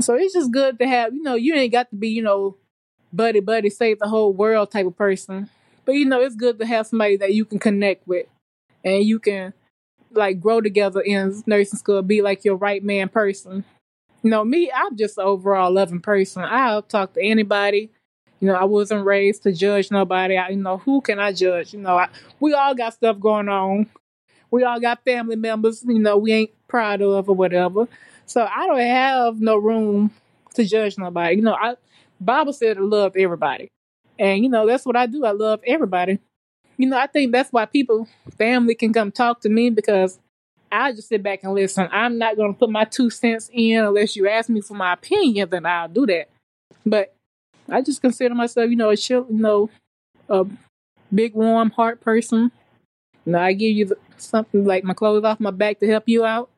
[0.00, 2.56] So it's just good to have, you know, you ain't got to be, you know,
[3.12, 5.50] buddy buddy save the whole world type of person.
[5.84, 8.26] But you know, it's good to have somebody that you can connect with
[8.84, 9.54] and you can
[10.12, 13.64] like grow together in nursing school, be like your right man person.
[14.22, 16.44] You know, me, I'm just an overall loving person.
[16.44, 17.90] I'll talk to anybody.
[18.40, 20.36] You know, I wasn't raised to judge nobody.
[20.36, 21.72] I, you know, who can I judge?
[21.72, 23.88] You know, I, we all got stuff going on.
[24.50, 27.88] We all got family members, you know, we ain't proud of or whatever.
[28.26, 30.10] So I don't have no room
[30.54, 31.36] to judge nobody.
[31.36, 31.76] You know, I
[32.20, 33.70] Bible said to love everybody.
[34.18, 35.24] And, you know, that's what I do.
[35.24, 36.18] I love everybody.
[36.76, 40.18] You know, I think that's why people, family can come talk to me because
[40.70, 41.88] I'll just sit back and listen.
[41.92, 45.48] I'm not to put my two cents in unless you ask me for my opinion,
[45.50, 46.28] then I'll do that.
[46.84, 47.14] But
[47.68, 49.70] I just consider myself, you know, a chill, you know,
[50.28, 50.46] a
[51.14, 52.50] big warm heart person.
[53.24, 56.04] You know, I give you the, something like my clothes off my back to help
[56.06, 56.50] you out.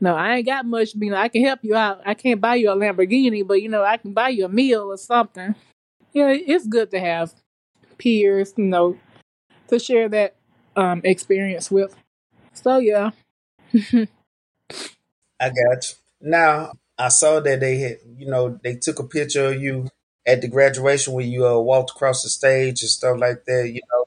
[0.00, 0.94] No, I ain't got much.
[0.94, 2.00] You know, I can help you out.
[2.04, 4.92] I can't buy you a Lamborghini, but you know, I can buy you a meal
[4.92, 5.54] or something.
[6.12, 7.32] You know, it's good to have
[7.98, 8.98] peers, you know,
[9.68, 10.36] to share that
[10.76, 11.94] um experience with.
[12.52, 13.10] So yeah,
[15.40, 15.94] I got you.
[16.20, 19.88] Now I saw that they had, you know, they took a picture of you
[20.26, 23.68] at the graduation when you uh, walked across the stage and stuff like that.
[23.68, 24.06] You know,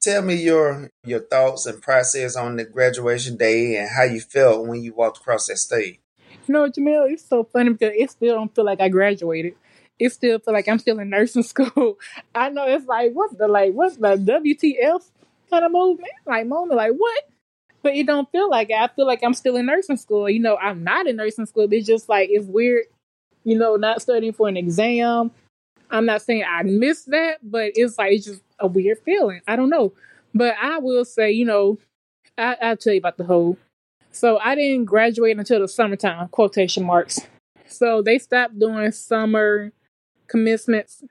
[0.00, 4.66] tell me your your thoughts and process on the graduation day and how you felt
[4.66, 5.98] when you walked across that stage.
[6.46, 9.54] You know, Jamil, it's so funny because it still don't feel like I graduated.
[9.98, 11.98] It still feel like I'm still in nursing school.
[12.34, 15.10] I know it's like what's the like what's the WTF
[15.50, 17.24] kind of movement like moment like what
[17.82, 18.76] but it don't feel like it.
[18.76, 20.28] I feel like I'm still in nursing school.
[20.28, 21.68] You know, I'm not in nursing school.
[21.70, 22.84] It's just like it's weird,
[23.44, 25.30] you know, not studying for an exam.
[25.90, 29.40] I'm not saying I miss that, but it's like it's just a weird feeling.
[29.46, 29.92] I don't know.
[30.34, 31.78] But I will say, you know,
[32.36, 33.56] I, I'll tell you about the whole.
[34.10, 37.20] So I didn't graduate until the summertime, quotation marks.
[37.66, 39.72] So they stopped doing summer
[40.26, 41.04] commencements,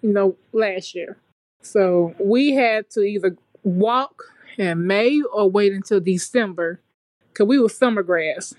[0.00, 1.16] you know, last year.
[1.62, 4.24] So we had to either walk
[4.58, 6.80] in May or wait until December
[7.28, 8.54] because we were summer grads.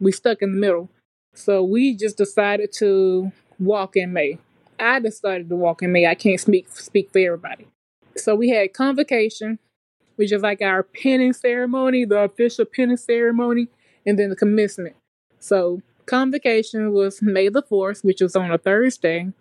[0.00, 0.90] We stuck in the middle.
[1.34, 4.38] So we just decided to walk in May.
[4.80, 6.06] I decided to walk in May.
[6.06, 7.66] I can't speak speak for everybody.
[8.16, 9.58] So we had convocation,
[10.16, 13.68] which is like our pinning ceremony, the official pinning ceremony,
[14.06, 14.96] and then the commencement.
[15.38, 19.32] So convocation was May the 4th, which was on a Thursday,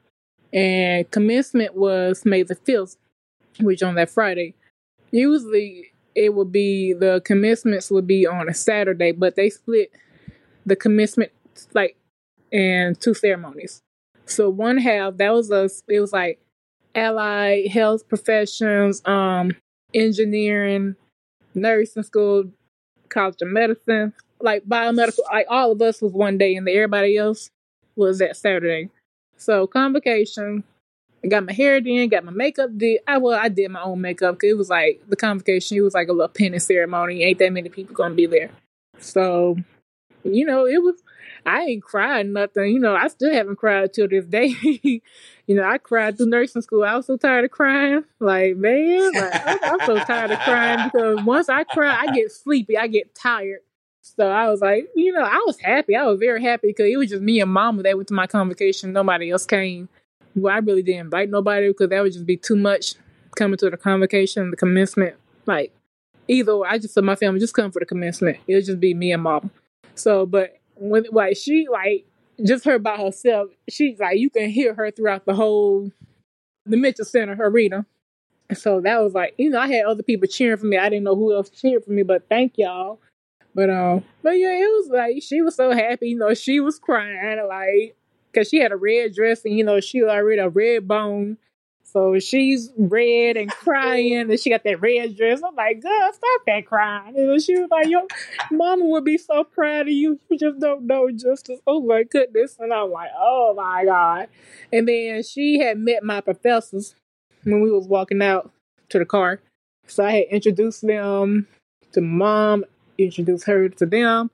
[0.54, 2.97] and commencement was May the 5th,
[3.60, 4.56] which on that Friday.
[5.12, 9.91] Usually it would be the commencements would be on a Saturday, but they split
[10.65, 11.32] the commencement
[11.73, 11.97] like
[12.52, 13.82] in two ceremonies.
[14.29, 15.83] So one half that was us.
[15.87, 16.39] It was like
[16.95, 19.55] allied health professions, um,
[19.93, 20.95] engineering,
[21.55, 22.45] nursing school,
[23.09, 25.19] college of medicine, like biomedical.
[25.31, 27.49] Like all of us was one day, and everybody else
[27.95, 28.89] was that Saturday.
[29.37, 30.63] So convocation.
[31.21, 33.01] I got my hair done, got my makeup did.
[33.05, 35.77] I well, I did my own makeup because it was like the convocation.
[35.77, 37.23] It was like a little pinning ceremony.
[37.23, 38.51] Ain't that many people gonna be there,
[38.99, 39.57] so
[40.23, 41.01] you know it was
[41.45, 42.73] I ain't cried nothing.
[42.73, 44.56] You know, I still haven't cried till this day.
[44.84, 46.84] you know, I cried through nursing school.
[46.84, 48.04] I was so tired of crying.
[48.19, 52.32] Like, man, like, I'm, I'm so tired of crying because once I cry, I get
[52.32, 52.78] sleepy.
[52.78, 53.60] I get tired.
[54.02, 55.95] So I was like, you know, I was happy.
[55.95, 58.28] I was very happy because it was just me and mama that went to my
[58.28, 58.93] convocation.
[58.93, 59.89] Nobody else came.
[60.36, 62.95] Well, I really didn't invite nobody because that would just be too much
[63.36, 65.15] coming to the convocation, the commencement.
[65.45, 65.73] Like,
[66.28, 68.38] either I just said my family just come for the commencement.
[68.47, 69.52] It'll just be me and mom.
[69.95, 72.05] So, but when like she like
[72.45, 75.91] just her by herself, she's like you can hear her throughout the whole
[76.65, 77.85] the Mitchell Center arena.
[78.53, 80.77] So that was like, you know, I had other people cheering for me.
[80.77, 82.99] I didn't know who else cheered for me, but thank y'all.
[83.53, 86.09] But um, but yeah, it was like she was so happy.
[86.09, 87.95] You know, she was crying like
[88.31, 91.37] because she had a red dress and you know she already a red bone.
[91.91, 95.41] So she's red and crying, and she got that red dress.
[95.45, 97.15] I'm like, girl, stop that crying.
[97.17, 98.06] And she was like, your
[98.52, 100.19] mama would be so proud of you.
[100.30, 101.60] You just don't know justice.
[101.65, 102.58] Oh my goodness.
[102.60, 104.28] And I'm like, oh my God.
[104.71, 106.95] And then she had met my professors
[107.43, 108.52] when we was walking out
[108.89, 109.41] to the car.
[109.88, 111.47] So I had introduced them
[111.93, 112.65] to mom,
[112.97, 114.30] introduced her to them.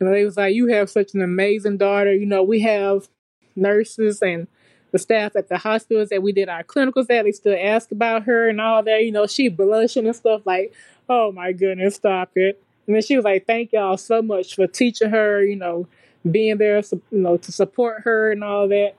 [0.00, 2.12] And they was like, you have such an amazing daughter.
[2.14, 3.08] You know, we have
[3.56, 4.48] nurses and
[4.94, 8.22] the staff at the hospitals that we did our clinicals at, they still ask about
[8.22, 9.02] her and all that.
[9.02, 10.72] You know, she blushing and stuff like,
[11.08, 12.62] oh my goodness, stop it.
[12.86, 15.88] And then she was like, thank y'all so much for teaching her, you know,
[16.30, 18.94] being there, you know, to support her and all that.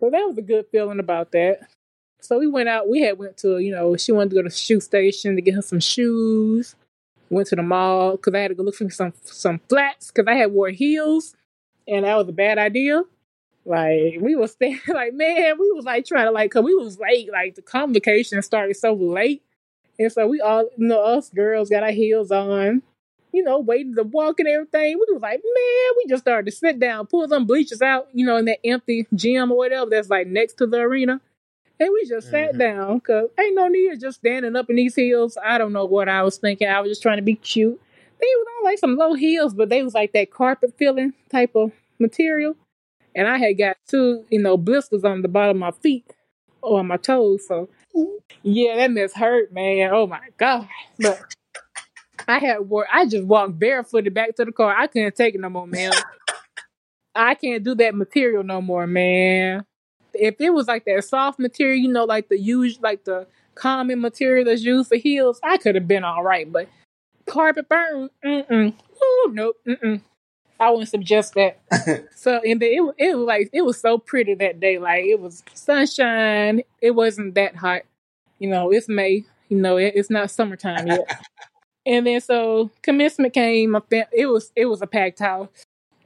[0.00, 1.68] So that was a good feeling about that.
[2.22, 2.88] So we went out.
[2.88, 5.42] We had went to, you know, she wanted to go to the shoe station to
[5.42, 6.74] get her some shoes.
[7.28, 10.26] Went to the mall because I had to go look for some some flats because
[10.26, 11.34] I had wore heels,
[11.86, 13.02] and that was a bad idea.
[13.64, 16.98] Like we was standing, like man, we was like trying to like, cause we was
[16.98, 17.30] late.
[17.32, 19.42] Like the convocation started so late,
[19.98, 22.82] and so we all, you know, us girls got our heels on,
[23.32, 24.98] you know, waiting to walk and everything.
[24.98, 28.26] We was like, man, we just started to sit down, pull some bleachers out, you
[28.26, 31.20] know, in that empty gym or whatever that's like next to the arena.
[31.80, 32.58] And we just sat mm-hmm.
[32.58, 35.36] down because ain't no need of just standing up in these heels.
[35.44, 36.68] I don't know what I was thinking.
[36.68, 37.80] I was just trying to be cute.
[38.20, 41.56] They was on like some low heels, but they was like that carpet feeling type
[41.56, 42.56] of material
[43.14, 46.04] and I had got two, you know, blisters on the bottom of my feet
[46.62, 47.46] or on my toes.
[47.46, 47.68] So
[48.42, 49.90] yeah, that mess hurt, man.
[49.92, 50.68] Oh my god!
[50.98, 51.20] But
[52.26, 52.86] I had wore.
[52.92, 54.74] I just walked barefooted back to the car.
[54.76, 55.92] I couldn't take it no more, man.
[57.14, 59.64] I can't do that material no more, man.
[60.14, 64.00] If it was like that soft material, you know, like the use, like the common
[64.00, 66.50] material that's used for heels, I could have been all right.
[66.50, 66.68] But
[67.26, 68.74] carpet burn, mm mm.
[69.02, 70.00] Oh nope, mm mm.
[70.60, 71.58] I wouldn't suggest that.
[72.14, 74.78] so and then it it was like it was so pretty that day.
[74.78, 76.62] Like it was sunshine.
[76.80, 77.82] It wasn't that hot.
[78.38, 79.24] You know, it's May.
[79.48, 81.22] You know, it, it's not summertime yet.
[81.86, 83.76] and then so commencement came.
[83.90, 85.48] It was it was a packed house,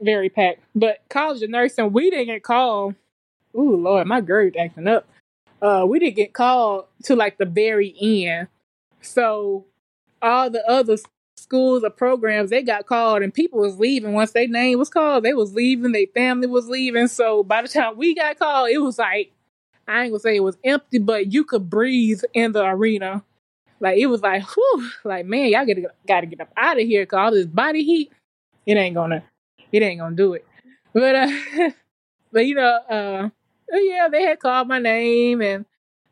[0.01, 0.61] very packed.
[0.75, 2.95] But college of nursing, we didn't get called.
[3.55, 5.07] Ooh Lord, my GERD acting up.
[5.61, 8.47] Uh, we didn't get called to like the very end.
[9.01, 9.65] So
[10.21, 11.03] all the others
[11.39, 14.13] schools or programs, they got called and people was leaving.
[14.13, 17.07] Once their name was called, they was leaving, their family was leaving.
[17.07, 19.31] So by the time we got called, it was like
[19.87, 23.23] I ain't gonna say it was empty, but you could breathe in the arena.
[23.79, 27.05] Like it was like, whew, like man, y'all gotta gotta get up out of here
[27.05, 28.11] cause all this body heat,
[28.65, 29.23] it ain't gonna
[29.71, 30.45] it ain't gonna do it.
[30.93, 31.31] But uh
[32.31, 33.29] but you know, uh
[33.71, 35.65] yeah, they had called my name and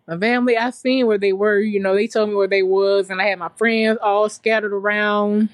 [0.07, 1.59] my family, I seen where they were.
[1.59, 4.73] You know, they told me where they was, and I had my friends all scattered
[4.73, 5.49] around.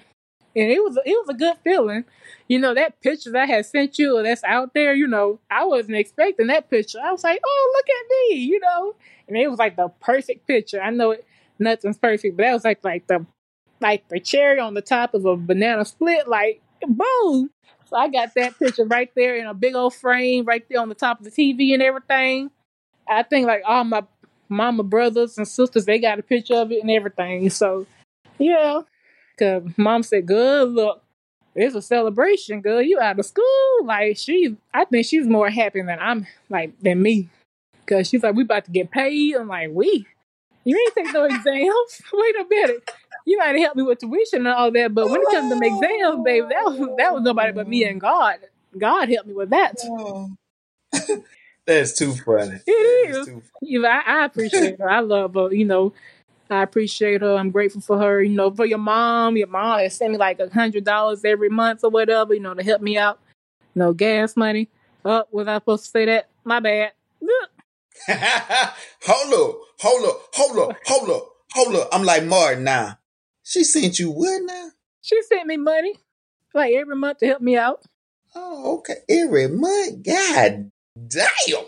[0.56, 2.06] and it was it was a good feeling.
[2.48, 4.94] You know that picture that I had sent you that's out there.
[4.94, 7.00] You know, I wasn't expecting that picture.
[7.04, 8.42] I was like, oh, look at me.
[8.44, 8.96] You know,
[9.28, 10.82] and it was like the perfect picture.
[10.82, 11.26] I know it,
[11.60, 13.26] nothing's perfect, but that was like like the
[13.82, 16.28] like the cherry on the top of a banana split.
[16.28, 17.50] Like boom.
[17.86, 20.90] So I got that picture right there in a big old frame right there on
[20.90, 22.52] the top of the TV and everything.
[23.08, 24.04] I think like all my
[24.54, 27.50] mama brothers and sisters, they got a picture of it and everything.
[27.50, 27.86] So
[28.38, 28.82] yeah.
[29.38, 31.04] Cause mom said, Good look,
[31.56, 32.82] it's a celebration, girl.
[32.82, 33.80] You out of school.
[33.84, 37.30] Like she I think she's more happy than I'm like than me.
[37.86, 39.36] Cause she's like, We about to get paid.
[39.36, 40.08] I'm like, we
[40.66, 42.02] you ain't take no exams.
[42.14, 42.92] Wait a minute.
[43.26, 45.66] You might have helped me with tuition and all that, but when it comes to
[45.66, 48.40] exams, baby, that was that was nobody but me and God.
[48.78, 49.76] God helped me with that.
[49.86, 50.32] Oh.
[51.66, 52.60] That's too funny.
[52.68, 53.26] It is.
[53.26, 53.42] Funny.
[53.62, 54.90] You know, I, I appreciate her.
[54.90, 55.54] I love her.
[55.54, 55.94] You know,
[56.50, 57.36] I appreciate her.
[57.36, 58.22] I'm grateful for her.
[58.22, 59.38] You know, for your mom.
[59.38, 62.34] Your mom has sent me like a hundred dollars every month or whatever.
[62.34, 63.20] You know, to help me out.
[63.76, 64.70] You know, gas money.
[65.06, 66.30] Oh, was I supposed to say that?
[66.44, 66.92] My bad.
[68.10, 71.90] hold up, hold up, hold up, hold up, hold up.
[71.94, 72.98] I'm like Martin now.
[73.44, 74.72] She sent you what now?
[75.02, 75.96] She sent me money,
[76.54, 77.84] like every month to help me out.
[78.36, 78.96] Oh, okay.
[79.08, 80.04] Every month?
[80.04, 81.66] God damn.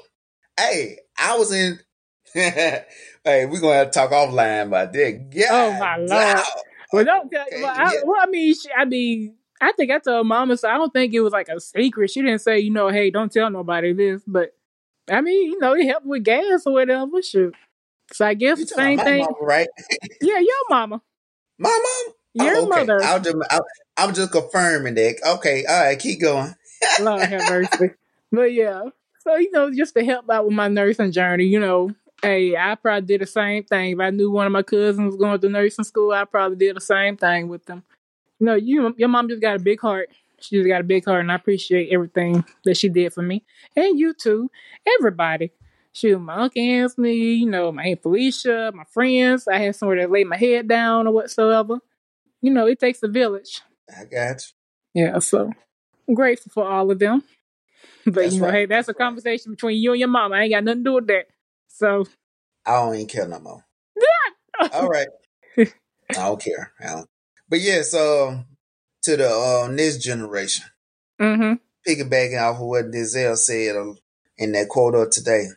[0.58, 1.80] Hey, I was in.
[2.34, 2.86] hey,
[3.24, 5.30] we're gonna have to talk offline about that.
[5.32, 6.46] God oh my lord.
[6.92, 7.32] Well, don't.
[7.32, 10.78] Well, I, well, I mean, she, I mean, I think I told Mama, so I
[10.78, 12.12] don't think it was like a secret.
[12.12, 14.56] She didn't say, you know, hey, don't tell nobody this, but
[15.10, 17.22] I mean, you know, it helped with gas or whatever.
[17.22, 17.56] Shoot.
[18.14, 19.68] So I guess the same thing, mama, right?
[20.22, 21.02] yeah, your mama.
[21.58, 22.14] My mom.
[22.34, 22.70] Your oh, okay.
[22.70, 23.02] mother.
[23.02, 23.66] I'll just, I'll,
[23.98, 25.16] I'm just confirming that.
[25.38, 26.54] Okay, all right, keep going.
[27.02, 27.92] Lord have mercy.
[28.32, 28.84] But yeah,
[29.26, 32.76] so you know, just to help out with my nursing journey, you know, hey, I
[32.76, 33.94] probably did the same thing.
[33.94, 36.76] If I knew one of my cousins was going to nursing school, I probably did
[36.76, 37.84] the same thing with them.
[38.40, 40.10] You know, you your mom just got a big heart.
[40.40, 43.44] She just got a big heart, and I appreciate everything that she did for me,
[43.76, 44.52] and you too,
[45.00, 45.52] everybody.
[45.94, 49.48] Shoot, my Uncle Anthony, you know, my Aunt Felicia, my friends.
[49.48, 51.80] I had somewhere to lay my head down or whatsoever.
[52.42, 53.62] You know, it takes a village.
[53.90, 54.44] I got
[54.94, 55.04] you.
[55.04, 55.52] Yeah, so
[56.08, 57.24] I'm grateful for all of them.
[58.12, 58.54] But that's you know, right.
[58.54, 60.32] hey, that's, a conversation between you and your mom.
[60.32, 61.26] I ain't got nothing to do with that.
[61.68, 62.06] So
[62.66, 63.66] I don't even care no more.
[63.98, 64.68] Yeah.
[64.74, 65.08] all right.
[65.58, 66.72] I don't care.
[66.80, 67.10] I don't.
[67.50, 68.44] But yeah, so
[69.04, 70.66] to the uh, next generation.
[71.20, 71.54] Mm-hmm.
[71.88, 73.94] Piggybacking off of what Denzel said uh,
[74.38, 75.48] in that quote of today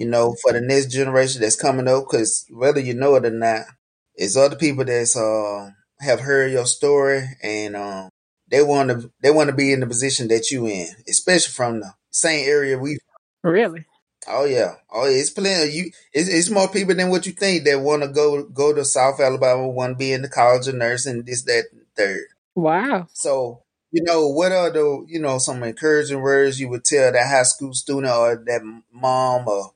[0.00, 3.30] you know, for the next generation that's coming up, because whether you know it or
[3.30, 3.66] not,
[4.14, 5.70] it's other people that's uh,
[6.00, 8.08] have heard your story and um,
[8.50, 11.80] they want to they want to be in the position that you in, especially from
[11.80, 12.98] the same area we.
[13.42, 13.86] Really.
[14.28, 15.16] Oh yeah, oh yeah.
[15.16, 15.68] It's plenty.
[15.68, 18.74] Of you, it's, it's more people than what you think that want to go go
[18.74, 21.64] to South Alabama, want to be in the college of nursing, this, that,
[21.96, 22.26] third.
[22.54, 23.06] Wow.
[23.12, 27.26] So you know, what are the you know some encouraging words you would tell that
[27.28, 29.72] high school student or that mom or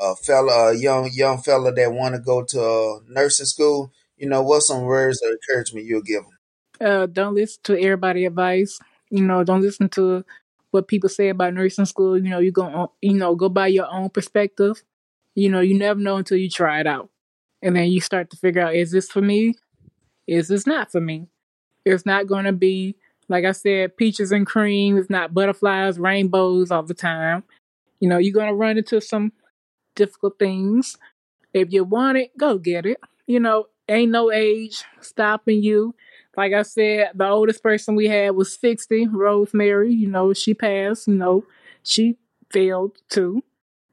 [0.00, 4.42] a fella, a young young fella that want to go to nursing school, you know,
[4.42, 6.37] what some words of encouragement you'll give them?
[6.80, 8.78] Uh, don't listen to everybody advice.
[9.10, 10.24] You know, don't listen to
[10.70, 12.16] what people say about nursing school.
[12.16, 14.82] You know, you go, you know, go by your own perspective.
[15.34, 17.10] You know, you never know until you try it out,
[17.62, 19.54] and then you start to figure out: is this for me?
[20.26, 21.28] Is this not for me?
[21.84, 22.96] It's not going to be
[23.28, 24.96] like I said, peaches and cream.
[24.96, 27.44] It's not butterflies, rainbows all the time.
[28.00, 29.32] You know, you're going to run into some
[29.94, 30.96] difficult things.
[31.52, 32.98] If you want it, go get it.
[33.26, 35.94] You know, ain't no age stopping you.
[36.38, 39.92] Like I said, the oldest person we had was 60, Rosemary.
[39.92, 41.08] You know, she passed.
[41.08, 41.44] You know,
[41.82, 42.16] she
[42.52, 43.42] failed too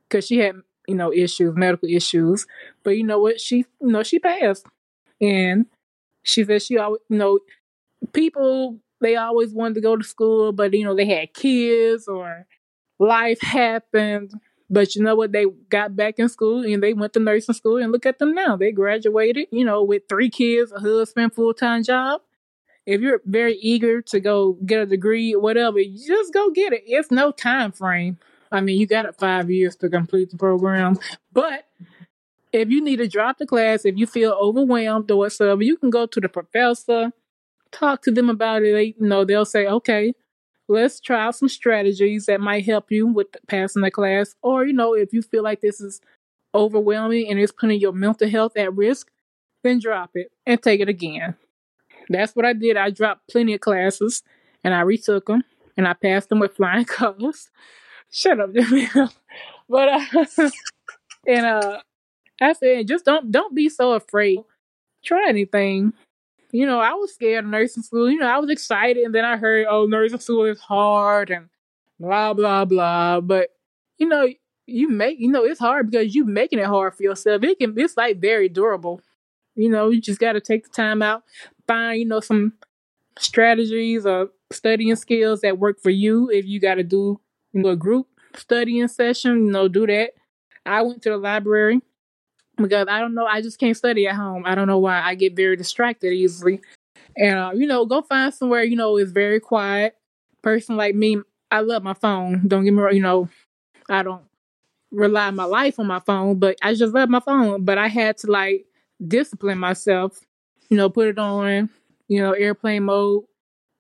[0.10, 2.46] because she had, you know, issues, medical issues.
[2.84, 3.42] But you know what?
[3.42, 4.68] She, you know, she passed.
[5.22, 5.68] And
[6.24, 7.40] she said she always, you know,
[8.14, 12.48] people, they always wanted to go to school, but, you know, they had kids or
[13.00, 14.34] life happened
[14.70, 15.32] but you know what?
[15.32, 18.34] They got back in school and they went to nursing school and look at them
[18.34, 18.56] now.
[18.58, 22.22] They graduated, you know, with three kids, a husband, full time job.
[22.86, 26.84] If you're very eager to go get a degree whatever, just go get it.
[26.86, 28.18] It's no time frame.
[28.52, 31.00] I mean, you got five years to complete the program.
[31.34, 31.68] But
[32.54, 35.90] if you need to drop the class, if you feel overwhelmed or whatsoever, you can
[35.90, 37.12] go to the professor,
[37.72, 38.74] talk to them about it.
[38.74, 40.14] They, you know, they'll say, okay,
[40.68, 44.36] let's try some strategies that might help you with passing the class.
[44.42, 46.02] Or, you know, if you feel like this is
[46.54, 49.12] overwhelming and it's putting your mental health at risk,
[49.64, 51.36] then drop it and take it again.
[52.10, 52.78] That's what I did.
[52.78, 54.24] I dropped plenty of classes
[54.64, 55.44] and I retook them
[55.78, 57.50] and I passed them with flying colors.
[58.12, 58.52] Shut up,
[59.70, 60.26] but uh,
[61.28, 61.82] and uh,
[62.40, 64.40] I said, just don't don't be so afraid.
[65.04, 65.94] Try anything
[66.56, 68.10] you know, I was scared of nursing school.
[68.10, 71.50] You know, I was excited, and then I heard, oh, nursing school is hard and
[72.00, 73.20] blah blah blah.
[73.20, 73.50] But
[73.98, 74.26] you know,
[74.66, 77.44] you make you know it's hard because you're making it hard for yourself.
[77.44, 79.02] It can it's like very durable.
[79.56, 81.24] You know, you just got to take the time out,
[81.68, 82.54] find you know some
[83.20, 86.30] strategies or studying skills that work for you.
[86.32, 87.20] If you got to do
[87.54, 90.12] you know a group studying session, you know, do that.
[90.66, 91.82] I went to the library
[92.58, 94.44] because I don't know, I just can't study at home.
[94.46, 95.02] I don't know why.
[95.02, 96.62] I get very distracted easily.
[97.18, 99.96] And uh, you know, go find somewhere you know is very quiet.
[100.42, 101.20] Person like me,
[101.52, 102.48] I love my phone.
[102.48, 102.96] Don't get me wrong.
[102.96, 103.30] You know,
[103.90, 104.24] I don't
[104.92, 107.66] rely my life on my phone, but I just love my phone.
[107.66, 108.66] But I had to like
[109.06, 110.20] discipline myself.
[110.70, 111.70] You know, put it on.
[112.08, 113.26] You know, airplane mode.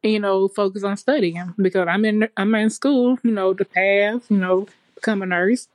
[0.03, 3.17] And, you know, focus on studying because I'm in I'm in school.
[3.23, 4.21] You know, to pass.
[4.29, 5.67] You know, become a nurse.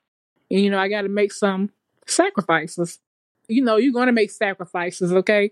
[0.50, 1.70] And, you know, I got to make some
[2.06, 2.98] sacrifices.
[3.48, 5.50] You know, you're going to make sacrifices, okay?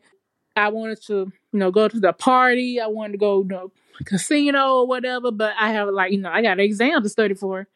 [0.57, 2.81] I wanted to, you know, go to the party.
[2.81, 6.31] I wanted to go to the casino or whatever, but I have like, you know,
[6.31, 7.69] I got an exam to study for.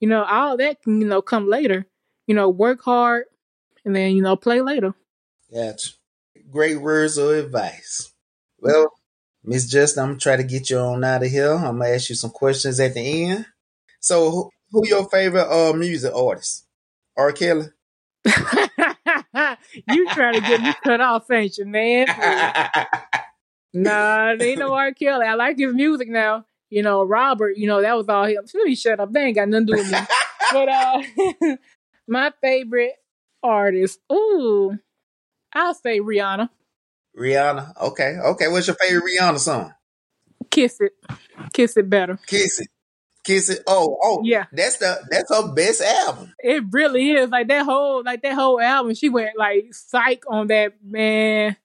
[0.00, 1.86] You know, all that can, you know, come later.
[2.26, 3.24] You know, work hard
[3.84, 4.94] and then, you know, play later.
[5.50, 5.96] That's
[6.54, 8.12] great words of advice.
[8.60, 8.92] Well,
[9.42, 11.52] Miss Justice, I'm gonna try to get you on out of here.
[11.52, 13.46] I'm gonna ask you some questions at the end.
[14.00, 16.66] So, who, who your favorite uh music artist?
[17.16, 17.32] R.
[17.32, 17.66] Kelly.
[18.24, 22.06] you trying to get me cut off, ain't you, man?
[23.74, 24.92] nah, ain't no R.
[24.92, 25.26] Kelly.
[25.26, 26.46] I like his music now.
[26.70, 28.44] You know, Robert, you know, that was all him.
[28.54, 29.12] Let me shut up.
[29.12, 29.98] They ain't got nothing to do with me.
[30.52, 31.02] but uh
[32.08, 32.94] my favorite
[33.42, 34.78] artist, ooh,
[35.54, 36.48] I'll say Rihanna.
[37.16, 37.80] Rihanna.
[37.80, 38.16] Okay.
[38.18, 38.48] Okay.
[38.48, 39.74] What's your favorite Rihanna song?
[40.50, 40.92] Kiss it.
[41.52, 42.18] Kiss it better.
[42.26, 42.68] Kiss it.
[43.22, 43.62] Kiss it.
[43.66, 44.44] Oh, oh, yeah.
[44.52, 46.34] That's the that's her best album.
[46.40, 47.30] It really is.
[47.30, 48.94] Like that whole like that whole album.
[48.94, 51.56] She went like psych on that man.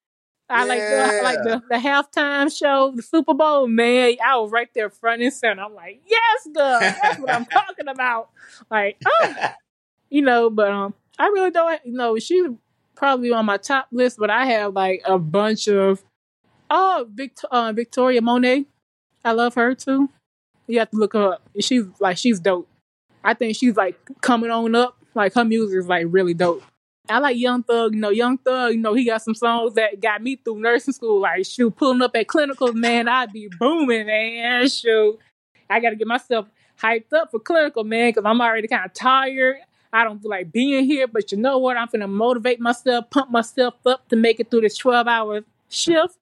[0.49, 0.67] I yeah.
[0.67, 3.67] like the I like the, the halftime show, the Super Bowl.
[3.67, 5.61] Man, I was right there front and center.
[5.61, 8.29] I'm like, yes, girl, that's what I'm talking about.
[8.71, 9.33] Like, oh.
[10.09, 11.79] you know, but um, I really don't.
[11.85, 12.47] You know, she's
[12.99, 16.03] probably on my top list, but I have like a bunch of
[16.69, 18.65] oh, Vict- uh, Victoria Monet.
[19.23, 20.09] I love her too.
[20.67, 21.49] You have to look her up.
[21.59, 22.67] She's like she's dope.
[23.23, 24.97] I think she's like coming on up.
[25.15, 26.61] Like her music is like really dope.
[27.09, 27.95] I like Young Thug.
[27.95, 28.73] You know, Young Thug.
[28.73, 31.21] You know, he got some songs that got me through nursing school.
[31.21, 34.67] Like shoot, pulling up at clinicals, man, I'd be booming, man.
[34.67, 35.17] Shoot,
[35.69, 36.47] I got to get myself
[36.79, 39.57] hyped up for clinical, man, because I'm already kind of tired.
[39.91, 41.77] I don't feel like being here, but you know what?
[41.77, 46.15] I'm gonna motivate myself, pump myself up to make it through this 12 hour shift,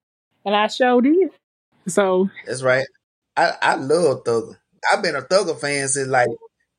[0.45, 1.31] and I showed it.
[1.87, 2.85] So that's right.
[3.35, 4.57] I, I love Thugger.
[4.91, 6.29] I've been a Thugger fan since like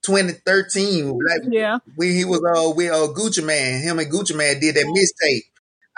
[0.03, 1.11] 2013.
[1.11, 4.74] Like yeah, when he was uh with uh Gucci Mane, him and Gucci Mane did
[4.76, 5.43] that mixtape.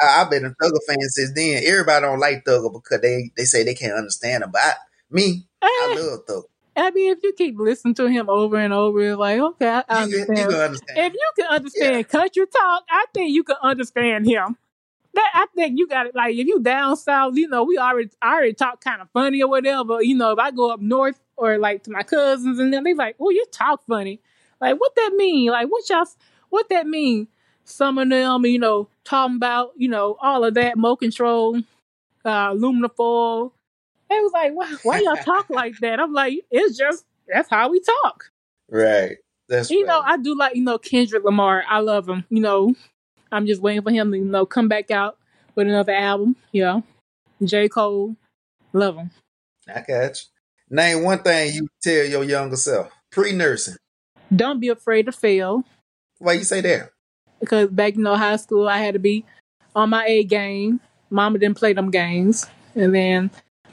[0.03, 1.63] I, have been a Thugger fan since then.
[1.65, 4.51] Everybody don't like Thugger because they they say they can't understand him.
[4.51, 4.73] But I,
[5.11, 6.01] me, I eh.
[6.01, 6.45] love Thugger.
[6.77, 9.85] I mean, if you keep listening to him over and over, it's like, okay, I,
[9.89, 10.39] I understand.
[10.39, 10.99] You, you understand.
[10.99, 12.03] If you can understand yeah.
[12.03, 14.57] country talk, I think you can understand him
[15.15, 16.15] that I think you got it.
[16.15, 19.43] Like if you down south, you know, we already I already talk kind of funny
[19.43, 20.03] or whatever.
[20.03, 22.95] You know, if I go up north or like to my cousins and then they
[22.95, 24.21] like, oh, you talk funny.
[24.61, 25.51] Like what that mean?
[25.51, 26.07] Like what y'all?
[26.51, 27.29] What that mean?
[27.65, 31.59] Some of them, you know, talking about you know all of that, mo control,
[32.25, 33.55] uh, aluminum foil.
[34.11, 36.01] It was like, why, why y'all talk like that?
[36.01, 38.31] I'm like, it's just that's how we talk.
[38.69, 39.19] Right.
[39.49, 41.65] That's you know, I do like you know Kendrick Lamar.
[41.69, 42.25] I love him.
[42.29, 42.75] You know,
[43.33, 45.19] I'm just waiting for him to, you know, come back out
[45.55, 46.37] with another album.
[46.53, 46.85] You know,
[47.43, 47.69] J.
[47.69, 48.17] Cole,
[48.73, 49.11] love him.
[49.69, 50.77] I got you.
[50.77, 53.77] Name one thing you tell your younger self pre nursing.
[54.35, 55.65] Don't be afraid to fail.
[56.19, 56.91] Why you say that?
[57.41, 59.25] Because back in you know, high school, I had to be
[59.75, 60.81] on my A game.
[61.11, 62.47] Mama didn't play them games.
[62.77, 63.31] And then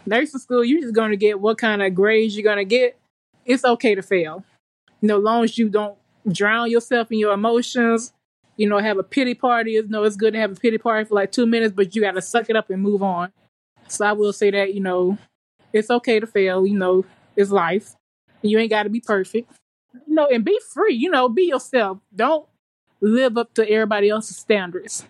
[0.08, 2.98] nursing school, you're just going to get what kind of grades you're going to get.
[3.46, 4.44] It's okay to fail.
[5.02, 5.98] You know, long as you don't
[6.30, 8.14] drown yourself in your emotions
[8.58, 9.72] you know, have a pity party.
[9.74, 12.02] You know, it's good to have a pity party for like two minutes, but you
[12.02, 13.32] got to suck it up and move on.
[13.88, 15.18] So I will say that, you know,
[15.72, 16.66] it's okay to fail.
[16.66, 17.06] You know,
[17.36, 17.96] it's life.
[18.42, 19.52] You ain't got to be perfect.
[19.94, 20.96] You know, and be free.
[20.96, 22.00] You know, be yourself.
[22.14, 22.48] Don't
[23.00, 25.06] live up to everybody else's standards.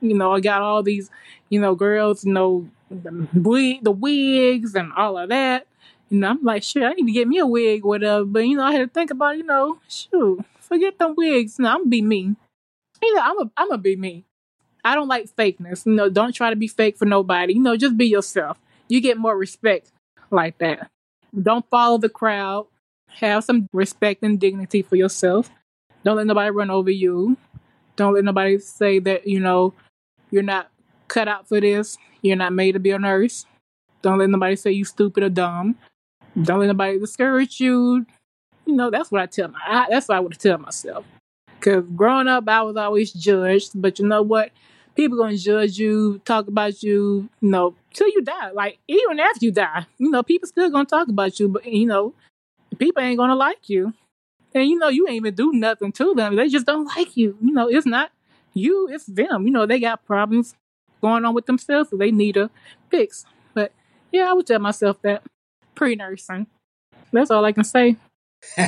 [0.00, 1.10] You know, I got all these,
[1.48, 5.66] you know, girls, you know, the, wig, the wigs and all of that.
[6.08, 8.24] You know, I'm like, shit, I need to get me a wig, whatever.
[8.24, 11.58] But you know, I had to think about, you know, shoot, forget them wigs.
[11.58, 12.36] No, I'm be me
[13.02, 14.24] you know, I'm a I'm a be me.
[14.84, 15.86] I don't like fakeness.
[15.86, 17.54] You know, don't try to be fake for nobody.
[17.54, 18.58] You know, just be yourself.
[18.88, 19.92] You get more respect
[20.30, 20.90] like that.
[21.40, 22.66] Don't follow the crowd.
[23.20, 25.50] Have some respect and dignity for yourself.
[26.04, 27.36] Don't let nobody run over you.
[27.96, 29.74] Don't let nobody say that, you know,
[30.30, 30.70] you're not
[31.08, 31.98] cut out for this.
[32.22, 33.46] You're not made to be a nurse.
[34.02, 35.76] Don't let nobody say you stupid or dumb.
[36.40, 38.06] Don't let nobody discourage you.
[38.66, 39.58] You know, that's what I tell my.
[39.66, 41.04] I, that's what I would tell myself.
[41.58, 43.72] Because growing up, I was always judged.
[43.74, 44.50] But you know what?
[44.94, 48.50] People gonna judge you, talk about you, you know, till you die.
[48.50, 51.48] Like even after you die, you know, people still gonna talk about you.
[51.48, 52.14] But you know,
[52.78, 53.94] people ain't gonna like you.
[54.54, 56.36] And you know, you ain't even do nothing to them.
[56.36, 57.36] They just don't like you.
[57.40, 58.10] You know, it's not
[58.54, 59.46] you, it's them.
[59.46, 60.54] You know, they got problems
[61.00, 62.50] going on with themselves, so they need a
[62.90, 63.24] fix.
[63.54, 63.72] But
[64.12, 65.22] yeah, I would tell myself that
[65.74, 66.46] pre nursing.
[67.12, 67.96] That's all I can say.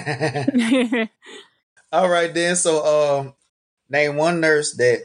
[1.93, 2.57] all right then.
[2.57, 3.35] So um
[3.89, 5.03] name one nurse that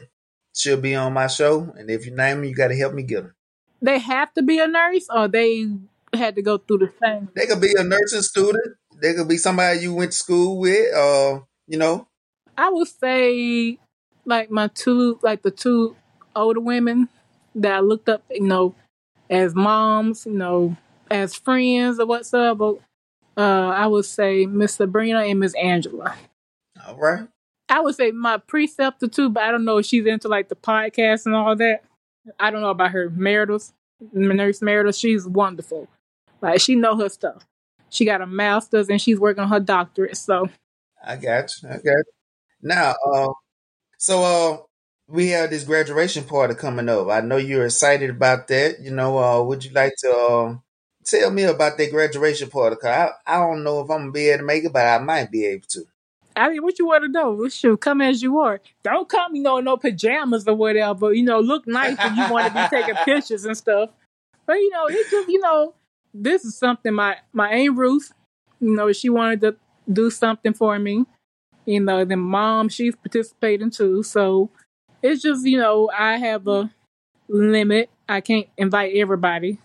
[0.54, 3.22] should be on my show, and if you name them, you gotta help me get
[3.22, 3.34] them.
[3.82, 5.68] They have to be a nurse or they
[6.14, 8.76] had to go through the same They could be a nursing student.
[9.00, 12.08] They could be somebody you went to school with, uh, you know.
[12.56, 13.78] I would say
[14.24, 15.94] like my two like the two
[16.34, 17.08] older women
[17.56, 18.74] that I looked up, you know,
[19.28, 20.76] as moms, you know,
[21.10, 22.74] as friends or whatsoever.
[23.36, 26.14] Uh, I would say Miss Sabrina and Miss Angela.
[26.86, 27.28] All right.
[27.68, 30.56] I would say my preceptor too, but I don't know if she's into like the
[30.56, 31.82] podcast and all that.
[32.38, 33.10] I don't know about her.
[33.10, 33.72] Meredith,
[34.12, 35.88] Nurse Meredith, she's wonderful.
[36.40, 37.46] Like she know her stuff.
[37.88, 40.16] She got a master's and she's working on her doctorate.
[40.16, 40.48] So
[41.04, 41.68] I got you.
[41.68, 42.04] I got you.
[42.62, 43.32] Now, uh,
[43.98, 44.58] so uh,
[45.08, 47.08] we have this graduation party coming up.
[47.08, 48.80] I know you're excited about that.
[48.80, 50.56] You know, uh, would you like to uh,
[51.04, 52.76] tell me about that graduation party?
[52.76, 54.98] Cause I, I don't know if I'm gonna be able to make it, but I
[54.98, 55.84] might be able to.
[56.34, 57.48] I mean, what you want to know?
[57.48, 58.60] Shoot, come as you are.
[58.82, 61.12] Don't come, you know, in no pajamas or whatever.
[61.14, 63.90] You know, look nice when you want to be taking pictures and stuff.
[64.44, 65.74] But you know, it's just you know,
[66.12, 68.12] this is something my my aunt Ruth,
[68.60, 69.56] you know, she wanted to
[69.90, 71.06] do something for me.
[71.64, 74.02] You know, then mom, she's participating too.
[74.02, 74.50] So
[75.02, 76.70] it's just you know, I have a
[77.28, 77.90] limit.
[78.08, 79.58] I can't invite everybody,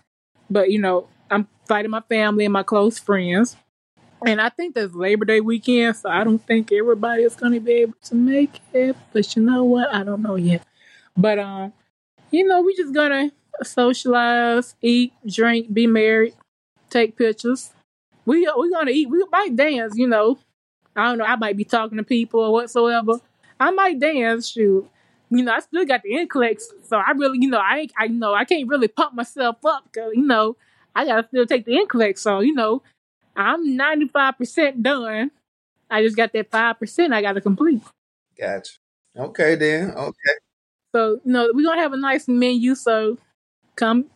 [0.50, 3.56] but you know, I'm inviting my family and my close friends.
[4.26, 7.60] And I think that's Labor Day weekend, so I don't think everybody is going to
[7.60, 8.96] be able to make it.
[9.12, 9.92] But you know what?
[9.92, 10.64] I don't know yet.
[11.16, 11.72] But um,
[12.30, 16.34] you know, we just gonna socialize, eat, drink, be married,
[16.90, 17.70] take pictures.
[18.26, 19.10] We we gonna eat.
[19.10, 19.94] We might dance.
[19.96, 20.38] You know,
[20.96, 21.24] I don't know.
[21.24, 23.20] I might be talking to people or whatsoever.
[23.60, 24.48] I might dance.
[24.48, 24.88] Shoot,
[25.36, 28.08] you know, I still got the NCLEX, so I really, you know, I ain't, I
[28.08, 30.56] know I can't really pump myself up because you know
[30.94, 32.18] I gotta still take the NCLEX.
[32.18, 32.82] So you know,
[33.36, 35.30] I'm 95 percent done.
[35.90, 37.82] I just got that five percent I got to complete.
[38.38, 38.72] Gotcha.
[39.16, 39.90] Okay then.
[39.90, 40.34] Okay.
[40.94, 42.74] So you know, we're gonna have a nice menu.
[42.74, 43.18] So
[43.76, 44.06] come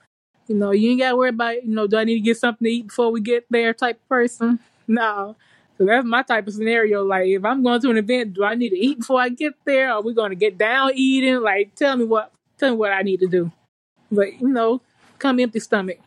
[0.48, 2.64] you know, you ain't gotta worry about, you know, do I need to get something
[2.64, 4.60] to eat before we get there type of person.
[4.86, 5.36] No.
[5.78, 7.04] So that's my type of scenario.
[7.04, 9.54] Like if I'm going to an event, do I need to eat before I get
[9.64, 9.92] there?
[9.92, 11.40] Are we gonna get down eating?
[11.40, 13.52] Like tell me what tell me what I need to do.
[14.10, 14.80] But you know,
[15.18, 15.98] come empty stomach.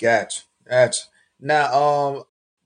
[0.00, 0.42] Gotcha.
[0.68, 1.02] Gotcha.
[1.40, 2.22] Now, um,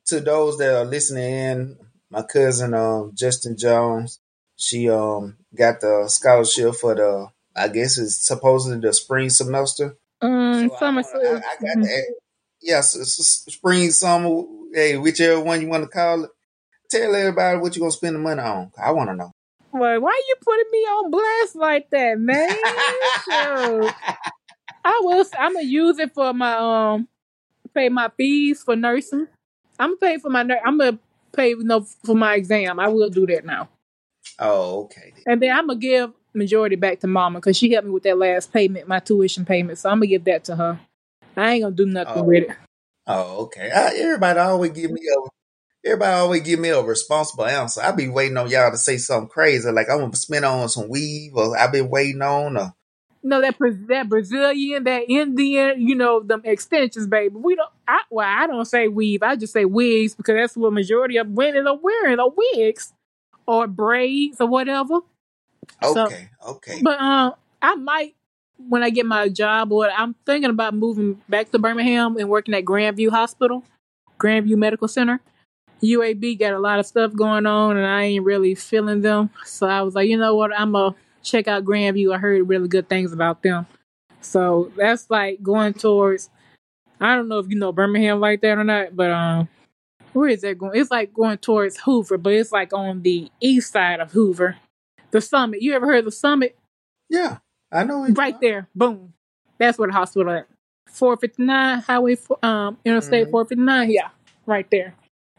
[0.07, 1.77] to those that are listening in,
[2.11, 4.21] my cousin um Justice Jones,
[4.57, 9.97] she um got the scholarship for the I guess it's supposedly the spring semester.
[10.21, 11.03] Um, so summer.
[11.03, 12.15] I, I, I got that.
[12.63, 14.43] Yes, yeah, spring, summer,
[14.73, 16.31] hey, whichever one you want to call it.
[16.91, 18.71] Tell everybody what you're gonna spend the money on.
[18.83, 19.33] I want to know.
[19.73, 22.49] Well, why are you putting me on blast like that, man?
[23.25, 23.91] so,
[24.85, 25.25] I will.
[25.39, 27.09] I'm gonna use it for my um,
[27.75, 29.27] pay my fees for nursing.
[29.79, 30.43] I'm gonna pay for my.
[30.43, 30.61] nurse.
[30.65, 30.99] I'm gonna
[31.35, 32.81] pay you know, for my exam.
[32.81, 33.69] I will do that now.
[34.39, 35.13] Oh, okay.
[35.27, 38.19] And then I'm gonna give majority back to mama because she helped me with that
[38.19, 39.79] last payment, my tuition payment.
[39.79, 40.81] So I'm gonna give that to her.
[41.37, 42.23] I ain't gonna do nothing oh.
[42.23, 42.57] with it.
[43.07, 43.71] Oh, okay.
[43.71, 45.29] I, everybody always give me a
[45.87, 47.81] everybody always give me a responsible answer.
[47.81, 50.89] I be waiting on y'all to say something crazy, like I'm gonna spend on some
[50.89, 52.57] weave, or I've been waiting on.
[52.57, 52.75] Or...
[53.23, 53.57] No, that
[53.89, 57.35] that Brazilian, that Indian, you know, them extensions, baby.
[57.37, 57.71] We don't.
[57.87, 59.23] I, well, I don't say weave.
[59.23, 62.93] I just say wigs because that's what majority of women are wearing, are wigs
[63.47, 65.01] or braids or whatever.
[65.83, 66.81] Okay, so, okay.
[66.83, 68.15] But um, I might
[68.69, 72.55] when I get my job, or I'm thinking about moving back to Birmingham and working
[72.55, 73.63] at Grandview Hospital,
[74.19, 75.21] Grandview Medical Center.
[75.87, 79.31] UAB got a lot of stuff going on, and I ain't really feeling them.
[79.45, 82.15] So I was like, you know what, I'm gonna check out Grandview.
[82.15, 83.67] I heard really good things about them.
[84.21, 86.31] So that's like going towards.
[87.01, 89.49] I don't know if you know Birmingham like that or not, but um,
[90.13, 90.81] where is that going?
[90.81, 94.57] It's like going towards Hoover, but it's like on the east side of Hoover
[95.11, 95.63] the summit.
[95.63, 96.57] You ever heard of the summit?
[97.09, 97.39] Yeah,
[97.73, 98.07] I know.
[98.09, 99.15] Right there, boom.
[99.59, 100.47] That's where the hospital at.
[100.89, 103.31] 459 Highway, um, Interstate mm-hmm.
[103.33, 103.91] 459.
[103.91, 104.09] Yeah,
[104.47, 104.95] right there.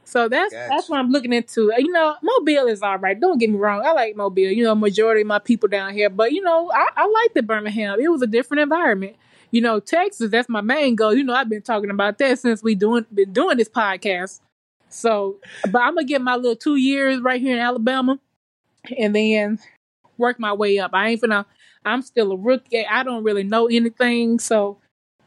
[0.08, 0.70] So that's gotcha.
[0.70, 1.74] that's what I'm looking into.
[1.74, 3.20] Uh, you know, Mobile is all right.
[3.20, 3.86] Don't get me wrong.
[3.86, 4.44] I like Mobile.
[4.44, 7.44] You know, majority of my people down here, but you know, I, I like the
[7.44, 8.00] Birmingham.
[8.00, 9.18] It was a different environment.
[9.52, 10.32] You know, Texas.
[10.32, 11.14] That's my main goal.
[11.14, 14.40] You know, I've been talking about that since we doing been doing this podcast.
[14.88, 15.40] So,
[15.70, 18.18] but I'm gonna get my little two years right here in Alabama,
[18.98, 19.60] and then
[20.18, 20.92] work my way up.
[20.94, 21.44] I ain't finna.
[21.84, 22.86] I'm still a rookie.
[22.86, 24.40] I don't really know anything.
[24.40, 24.78] So,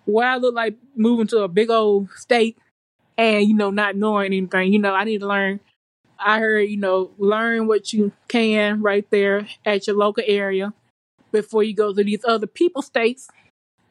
[0.07, 2.57] what I look like moving to a big old state
[3.21, 4.73] and you know not knowing anything.
[4.73, 5.61] You know, I need to learn.
[6.19, 10.73] I heard you know learn what you can right there at your local area
[11.31, 13.29] before you go to these other people states.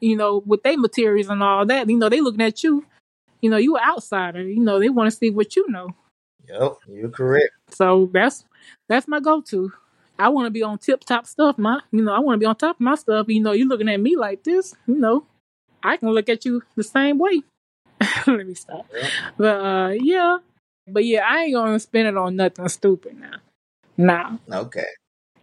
[0.01, 1.89] You know, with their materials and all that.
[1.89, 2.85] You know, they looking at you.
[3.41, 4.41] You know, you an outsider.
[4.41, 5.93] You know, they want to see what you know.
[6.47, 7.51] Yep, you're correct.
[7.69, 8.45] So that's
[8.87, 9.71] that's my go to.
[10.17, 12.45] I want to be on tip top stuff, my you know, I want to be
[12.45, 13.27] on top of my stuff.
[13.29, 15.25] You know, you looking at me like this, you know,
[15.83, 17.43] I can look at you the same way.
[18.27, 18.85] Let me stop.
[19.37, 20.39] But uh, yeah,
[20.87, 23.37] but yeah, I ain't gonna spend it on nothing stupid now.
[23.97, 24.37] Nah.
[24.51, 24.85] Okay.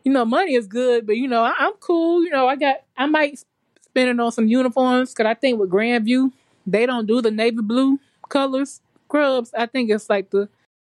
[0.04, 2.22] You know, money is good, but you know, I, am cool.
[2.22, 3.38] You know, I got, I might
[3.82, 6.32] spend it on some uniforms because I think with Grandview,
[6.66, 7.98] they don't do the navy blue
[8.28, 9.52] colors scrubs.
[9.56, 10.48] I think it's like the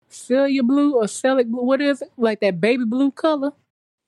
[0.10, 1.64] Celia blue or Celic blue.
[1.64, 2.12] What is it?
[2.18, 3.52] Like that baby blue color.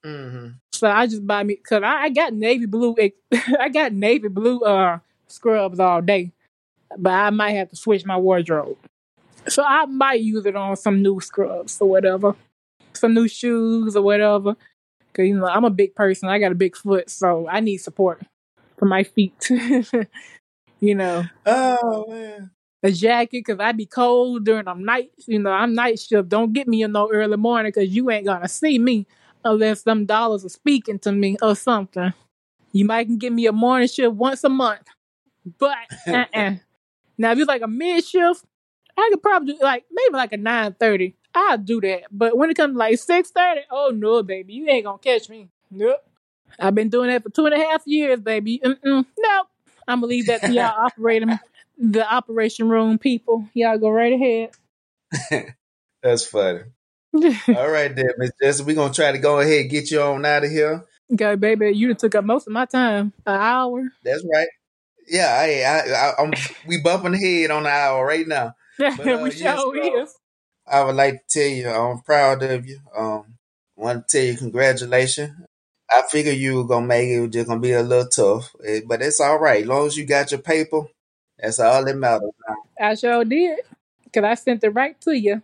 [0.06, 0.50] Mm-hmm.
[0.74, 2.96] So I just buy me because I, I, got navy blue.
[3.60, 6.32] I got navy blue uh scrubs all day
[6.98, 8.78] but I might have to switch my wardrobe.
[9.48, 12.36] So I might use it on some new scrubs or whatever,
[12.94, 14.56] some new shoes or whatever.
[15.14, 16.30] Cause you know I'm a big person.
[16.30, 18.22] I got a big foot, so I need support
[18.78, 19.50] for my feet.
[20.80, 21.24] you know.
[21.46, 22.52] Oh man.
[22.84, 25.10] A jacket, cause I be cold during the night.
[25.26, 26.30] You know, I'm night shift.
[26.30, 29.08] Don't get me in no early morning, cause you ain't gonna see me
[29.44, 32.14] unless them dollars are speaking to me or something.
[32.72, 34.88] You might can give me a morning shift once a month,
[35.58, 35.78] but
[36.08, 36.56] uh-uh.
[37.18, 38.44] Now, if it's like a mid shift,
[38.98, 41.16] I could probably do like maybe like a nine thirty.
[41.34, 42.04] I'll do that.
[42.12, 45.30] But when it comes to like six thirty, oh no, baby, you ain't gonna catch
[45.30, 45.50] me.
[45.70, 46.04] Nope.
[46.60, 48.60] I've been doing that for two and a half years, baby.
[48.64, 49.06] Mm-mm.
[49.18, 49.48] Nope.
[49.88, 51.40] I'm gonna leave that to y'all operating
[51.78, 53.48] the operation room people.
[53.54, 54.52] Y'all go right ahead.
[56.04, 56.62] That's funny.
[57.14, 58.64] All right, then, Miss Jesse.
[58.64, 60.86] We're gonna try to go ahead and get you on out of here.
[61.14, 61.72] Okay, baby.
[61.72, 63.14] You took up most of my time.
[63.26, 63.84] An hour.
[64.04, 64.48] That's right.
[65.08, 66.34] Yeah, I, I, am
[66.68, 68.54] we bumping head on the hour right now.
[68.78, 70.16] But, uh, we sure yes, is.
[70.68, 72.80] I would like to tell you I'm proud of you.
[72.96, 73.38] Um,
[73.76, 75.34] want to tell you congratulations.
[75.90, 77.30] I figure you were gonna make it.
[77.30, 79.64] Just gonna be a little tough, eh, but it's all right.
[79.64, 80.82] As long as you got your paper,
[81.40, 82.32] that's all that matters.
[82.48, 82.56] Now.
[82.90, 83.60] I sure did,
[84.14, 85.42] cause I sent it right to you.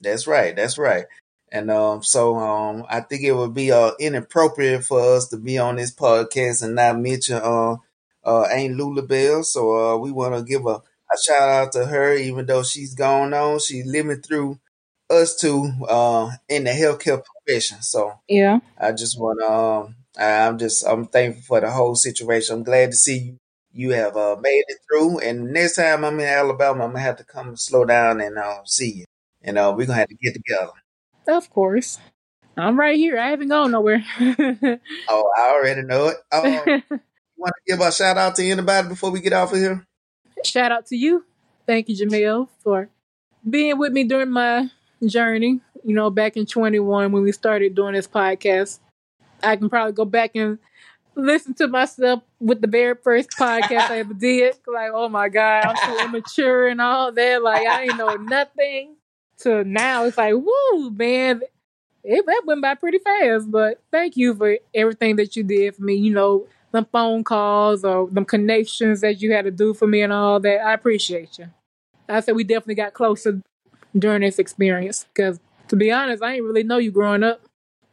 [0.00, 0.54] That's right.
[0.54, 1.04] That's right.
[1.52, 5.58] And um, so um, I think it would be uh, inappropriate for us to be
[5.58, 7.76] on this podcast and not mention uh,
[8.24, 9.42] uh, Aunt Lula Bell.
[9.42, 12.94] So uh, we want to give a, a shout out to her, even though she's
[12.94, 13.58] gone on.
[13.58, 14.58] She's living through
[15.10, 17.82] us two uh, in the healthcare profession.
[17.82, 19.52] So yeah, I just want to.
[19.52, 22.56] Um, I'm just I'm thankful for the whole situation.
[22.56, 23.36] I'm glad to see you.
[23.72, 27.18] You have uh, made it through, and next time I'm in Alabama, I'm gonna have
[27.18, 29.04] to come slow down and uh, see you.
[29.42, 30.72] And uh, we're gonna have to get together.
[31.28, 31.98] Of course,
[32.56, 33.18] I'm right here.
[33.18, 34.04] I haven't gone nowhere.
[35.08, 36.16] oh, I already know it.
[36.32, 37.00] Um,
[37.40, 39.84] want to give a shout out to anybody before we get off of here?
[40.44, 41.24] Shout out to you.
[41.66, 42.88] Thank you, Jamil, for
[43.48, 44.70] being with me during my
[45.06, 45.60] journey.
[45.84, 48.80] You know, back in 21 when we started doing this podcast.
[49.42, 50.58] I can probably go back and
[51.14, 54.56] listen to myself with the very first podcast I ever did.
[54.66, 57.42] Like, oh my God, I'm so immature and all that.
[57.42, 58.96] Like, I ain't know nothing.
[59.38, 61.40] To now, it's like, woo, man,
[62.04, 63.50] it, that went by pretty fast.
[63.50, 65.94] But thank you for everything that you did for me.
[65.94, 70.02] You know, them phone calls or them connections that you had to do for me
[70.02, 70.60] and all that.
[70.60, 71.46] I appreciate you.
[72.08, 73.40] I said we definitely got closer
[73.96, 77.40] during this experience because, to be honest, I didn't really know you growing up.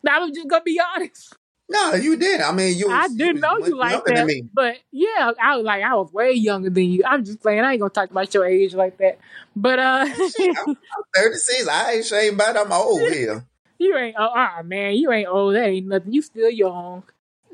[0.08, 1.36] I was just gonna be honest.
[1.70, 2.40] No, you did.
[2.40, 2.88] I mean, you.
[2.88, 6.14] Was, I didn't you know you like that, but yeah, I was like, I was
[6.14, 7.04] way younger than you.
[7.06, 7.60] I'm just playing.
[7.60, 9.20] I ain't gonna talk about your age like that.
[9.54, 10.78] But uh, I'm, I'm
[11.16, 11.68] 36.
[11.68, 12.56] I ain't ashamed about.
[12.56, 12.60] It.
[12.60, 13.46] I'm old here.
[13.80, 14.16] you ain't.
[14.18, 15.56] Oh, uh, man, you ain't old.
[15.56, 16.14] That ain't nothing.
[16.14, 17.04] You still young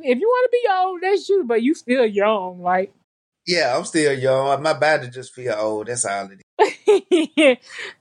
[0.03, 2.93] if you want to be old, that's you, but you still young, like.
[3.45, 4.61] Yeah, I'm still young.
[4.61, 5.87] My body just feel old.
[5.87, 6.43] That's all it is.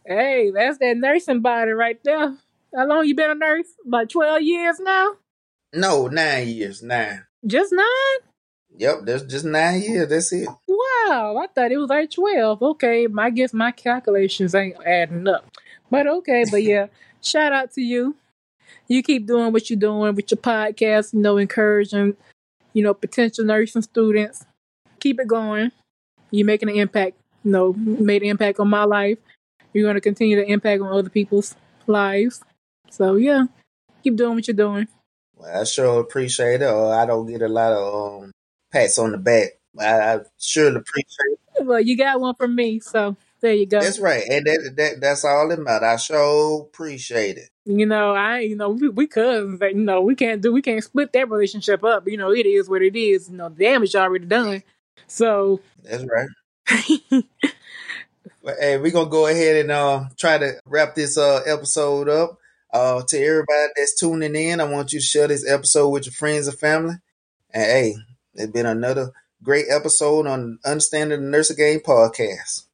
[0.06, 2.36] hey, that's that nursing body right there.
[2.74, 3.66] How long you been a nurse?
[3.86, 5.14] About twelve years now.
[5.72, 6.82] No, nine years.
[6.82, 7.24] Nine.
[7.44, 8.30] Just nine.
[8.76, 10.08] Yep, that's just nine years.
[10.08, 10.48] That's it.
[10.68, 12.62] Wow, I thought it was like twelve.
[12.62, 15.50] Okay, I guess my calculations ain't adding up.
[15.90, 16.86] But okay, but yeah,
[17.20, 18.14] shout out to you
[18.88, 22.16] you keep doing what you're doing with your podcast, you know, encouraging,
[22.72, 24.44] you know, potential nursing students.
[25.00, 25.72] Keep it going.
[26.30, 29.18] You're making an impact, you know, made an impact on my life.
[29.72, 31.54] you're going to continue to impact on other people's
[31.86, 32.42] lives.
[32.90, 33.44] So yeah,
[34.02, 34.88] keep doing what you're doing.
[35.36, 36.66] Well, I sure appreciate it.
[36.66, 38.32] Or I don't get a lot of um,
[38.70, 39.58] pats on the back.
[39.78, 41.66] I, I sure appreciate it.
[41.66, 43.80] Well, you got one from me, so there you go.
[43.80, 45.82] That's right, and that, that that's all that matters.
[45.82, 47.50] I sure appreciate it.
[47.64, 49.60] You know, I you know we, we cousins.
[49.60, 52.06] You know, we can't do we can't split that relationship up.
[52.06, 53.28] You know, it is what it is.
[53.28, 54.62] You know, damage already done.
[55.08, 56.28] So that's right.
[58.44, 62.38] hey, we're gonna go ahead and uh, try to wrap this uh, episode up.
[62.72, 66.12] Uh, to everybody that's tuning in, I want you to share this episode with your
[66.14, 66.94] friends and family.
[67.52, 67.94] And hey,
[68.34, 69.10] it's been another
[69.42, 72.66] great episode on Understanding the Nursing Game podcast.